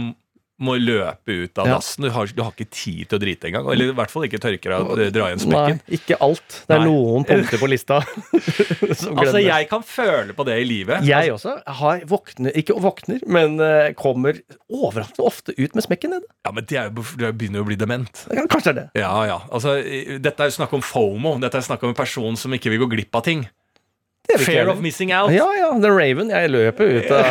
[0.63, 2.05] må løpe ut av dassen.
[2.07, 3.67] Du har, du har ikke tid til å drite engang.
[3.73, 6.61] Eller i hvert fall ikke tørke deg dra igjen Nei, ikke alt.
[6.69, 6.93] Det er Nei.
[6.93, 7.99] noen punkter på lista
[9.01, 11.03] som Altså, jeg kan føle på det i livet.
[11.09, 14.39] Jeg også har våkner, ikke våkner, men eh, kommer
[14.71, 16.31] overraskende ofte ut med smekken nede.
[16.47, 18.23] Ja, men det er begynner jo å bli dement.
[18.31, 18.87] Kanskje det.
[18.95, 19.41] Ja, ja.
[19.51, 21.35] Altså, dette er jo snakk om FOMO.
[21.43, 23.43] Dette er snakk om en person som ikke vil gå glipp av ting.
[23.43, 25.31] det er vi ikke Fair of missing out.
[25.31, 25.69] Ja, ja.
[25.79, 26.31] The Raven.
[26.33, 27.27] Jeg løper ut av,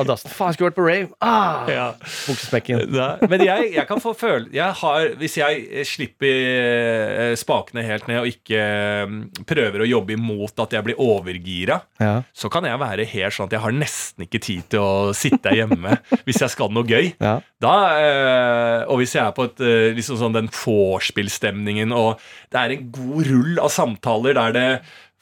[0.00, 0.30] av dassen.
[0.32, 1.08] Faen, skulle vært på rave.
[1.22, 1.84] Ah, Ja.
[2.26, 2.86] Buksesmekken.
[3.28, 8.08] Men jeg, jeg kan få føle jeg har, Hvis jeg eh, slipper eh, spakene helt
[8.08, 9.14] ned og ikke eh,
[9.48, 12.14] prøver å jobbe imot at jeg blir overgira, Ja.
[12.34, 15.52] så kan jeg være helt sånn at jeg har nesten ikke tid til å sitte
[15.54, 17.12] hjemme hvis jeg skal noe gøy.
[17.20, 17.36] Ja.
[17.60, 19.60] Da, eh, og hvis jeg er på et,
[19.98, 22.18] liksom sånn den vorspiel-stemningen, og
[22.52, 24.68] det er en god rull av samtaler der det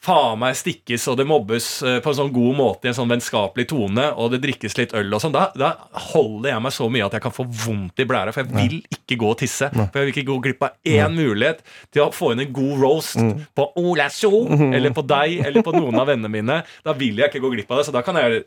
[0.03, 3.09] faen meg stikkes og det mobbes eh, på en sånn god måte i en sånn
[3.11, 5.71] vennskapelig tone, og det drikkes litt øl og sånn, da, da
[6.13, 8.77] holder jeg meg så mye at jeg kan få vondt i blæra, for jeg vil
[8.93, 9.71] ikke gå og tisse.
[9.73, 12.81] For jeg vil ikke gå glipp av én mulighet til å få inn en god
[12.85, 13.19] roast
[13.57, 16.61] på Ola So, eller på deg, eller på noen av vennene mine.
[16.85, 18.43] Da vil jeg ikke gå glipp av det, så da kan jeg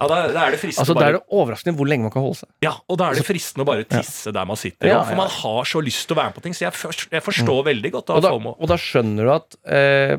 [0.00, 2.22] ja, da, da er det fristende Altså, Da er det overraskende hvor lenge man kan
[2.24, 2.48] holde seg.
[2.64, 4.88] ja, og da er det fristende å bare tisse der man sitter.
[4.88, 5.18] Ja, For ja.
[5.18, 6.56] man har så lyst til å være med på ting.
[6.56, 9.58] Så jeg, først, jeg forstår veldig godt Og da da, og da skjønner du at
[9.68, 10.14] eh,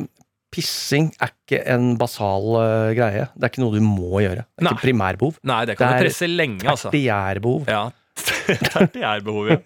[0.52, 3.28] pissing er ikke en basal uh, greie.
[3.36, 4.44] Det er ikke noe du må gjøre.
[4.44, 4.74] Det er Nei.
[4.76, 5.38] ikke primærbehov.
[5.48, 6.92] Nei, det kan det du presse lenge, altså.
[6.92, 7.70] Tertiærbehov.
[7.72, 7.86] Ja.
[8.74, 9.62] Tertiærbehov, ja.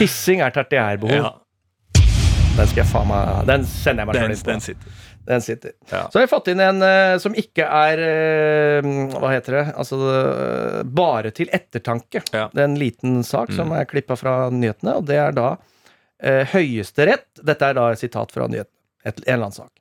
[0.00, 1.14] Pissing er tertiærbehov.
[1.22, 1.36] ja.
[2.50, 4.50] Den skal jeg faen meg Den sender jeg meg sjøl inn på.
[4.50, 4.96] den sitter.
[5.30, 5.72] Den sitter.
[5.92, 6.00] Ja.
[6.10, 8.02] Så har vi fått inn en uh, som ikke er
[8.82, 9.62] uh, Hva heter det?
[9.78, 10.00] Altså
[10.90, 12.24] bare til ettertanke.
[12.34, 12.48] Ja.
[12.50, 15.54] Det er en liten sak som er klippa fra nyhetene, og det er da
[16.20, 18.79] Høyesterett Dette er da et sitat fra nyhetene.
[19.04, 19.72] Et, en eller annen sak.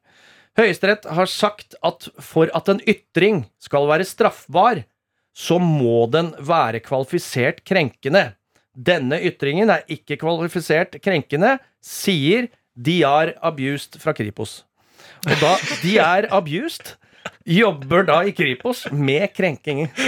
[0.59, 4.83] Høyesterett har sagt at for at en ytring skal være straffbar,
[5.35, 8.33] så må den være kvalifisert krenkende.
[8.73, 14.63] Denne ytringen er ikke kvalifisert krenkende, sier DR Abused fra Kripos.
[15.27, 15.53] Og da
[15.83, 16.95] de er abused,
[17.47, 19.89] jobber da i Kripos med krenkinger.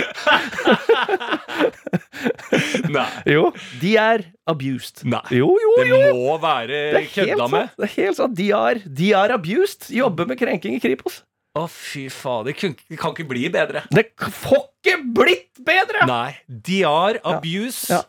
[2.91, 3.07] Nei.
[3.29, 3.49] Jo,
[3.81, 5.03] de er abused.
[5.07, 5.21] Nei.
[5.35, 7.71] Jo, jo, Det må være kødda med.
[7.77, 8.35] Det er helt sant.
[8.37, 11.21] De er, de er abused, jobber med krenking i Kripos.
[11.57, 12.45] Å, fy faen.
[12.47, 13.83] Det kan ikke bli bedre.
[13.91, 16.05] Det får ikke blitt bedre!
[16.09, 16.31] Nei.
[16.47, 18.01] DR Abuse Ja.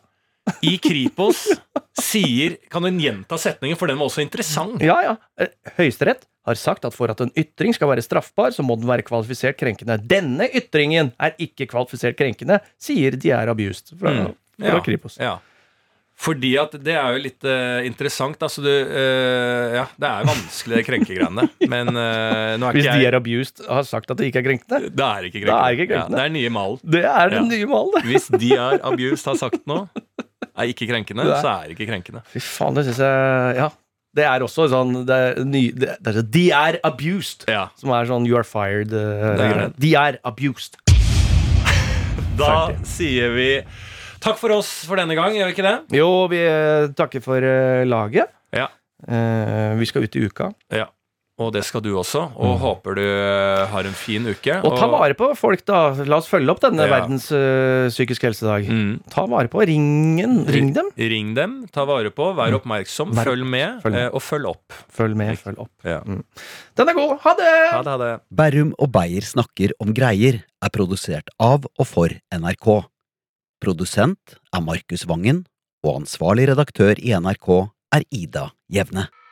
[0.63, 1.45] i Kripos
[1.99, 4.79] sier Kan du gjenta setningen, for den var også interessant?
[4.83, 5.17] Ja, ja.
[5.39, 8.87] Eh, Høyesterett har sagt at for at en ytring skal være straffbar, så må den
[8.89, 9.95] være kvalifisert krenkende.
[10.07, 14.11] Denne ytringen er ikke kvalifisert krenkende, sier de er abused fra,
[14.59, 14.69] Mm.
[14.69, 15.17] fra Kripos.
[15.19, 15.37] Ja.
[16.23, 18.37] Fordi at det er jo litt uh, interessant.
[18.45, 21.47] Altså, du uh, Ja, det er vanskelig, det krenkegreiene.
[21.73, 24.45] Men uh, nå er Hvis ikke de er abused har sagt at det ikke er
[24.51, 24.91] krenkende.
[24.93, 25.89] Det er ikke Det er ikke krenkende.
[25.89, 25.97] krenkende.
[25.97, 26.79] Ja, det er nye malen.
[26.97, 27.57] Det er den Ja.
[27.57, 28.05] nye malen.
[28.11, 29.89] Hvis de er abused har sagt noe,
[30.53, 32.21] er ikke krenkende, er- så er det ikke krenkende.
[32.29, 33.69] Fy faen, det syns jeg Ja.
[34.13, 37.47] Det er også sånn Det er, ny, det, det er De er abused.
[37.49, 37.67] Ja.
[37.79, 38.93] Som er sånn you are fired.
[38.93, 39.77] greit.
[39.81, 40.77] de er abused.
[42.37, 43.49] Da sier vi
[44.23, 45.75] takk for oss for denne gang, gjør vi ikke det?
[45.99, 48.31] Jo, vi eh, takker for eh, laget.
[48.55, 48.69] Ja.
[49.03, 50.53] Uh, vi skal ut i uka.
[50.71, 50.87] ja.
[51.41, 52.27] Og det skal du også.
[52.37, 54.53] Og håper du eh, har en fin uke.
[54.67, 55.79] Og ta vare på folk, da.
[56.05, 56.91] La oss følge opp denne Ja.
[56.99, 58.67] verdens eh, psykisk helsedag.
[58.69, 58.91] Mm.
[59.09, 59.63] Ta vare på.
[59.65, 60.43] Ringen.
[60.45, 60.91] Ring dem.
[60.95, 64.05] Ring dem, ta vare på, vær oppmerksom, Vær- følg med, følg med.
[64.05, 64.77] eh, og følg opp.
[64.93, 65.39] Følg med.
[65.41, 65.73] Følg opp.
[65.83, 66.01] Ja.
[66.03, 67.15] Den er god.
[67.25, 67.49] Ha det!
[67.73, 68.11] Ha det, ha det.
[68.29, 72.83] Berrum og Beyer snakker om greier er produsert av og for NRK.
[73.63, 75.45] Produsent er Markus Vangen,
[75.83, 77.49] og ansvarlig redaktør i NRK
[77.95, 79.07] er Ida Jevne.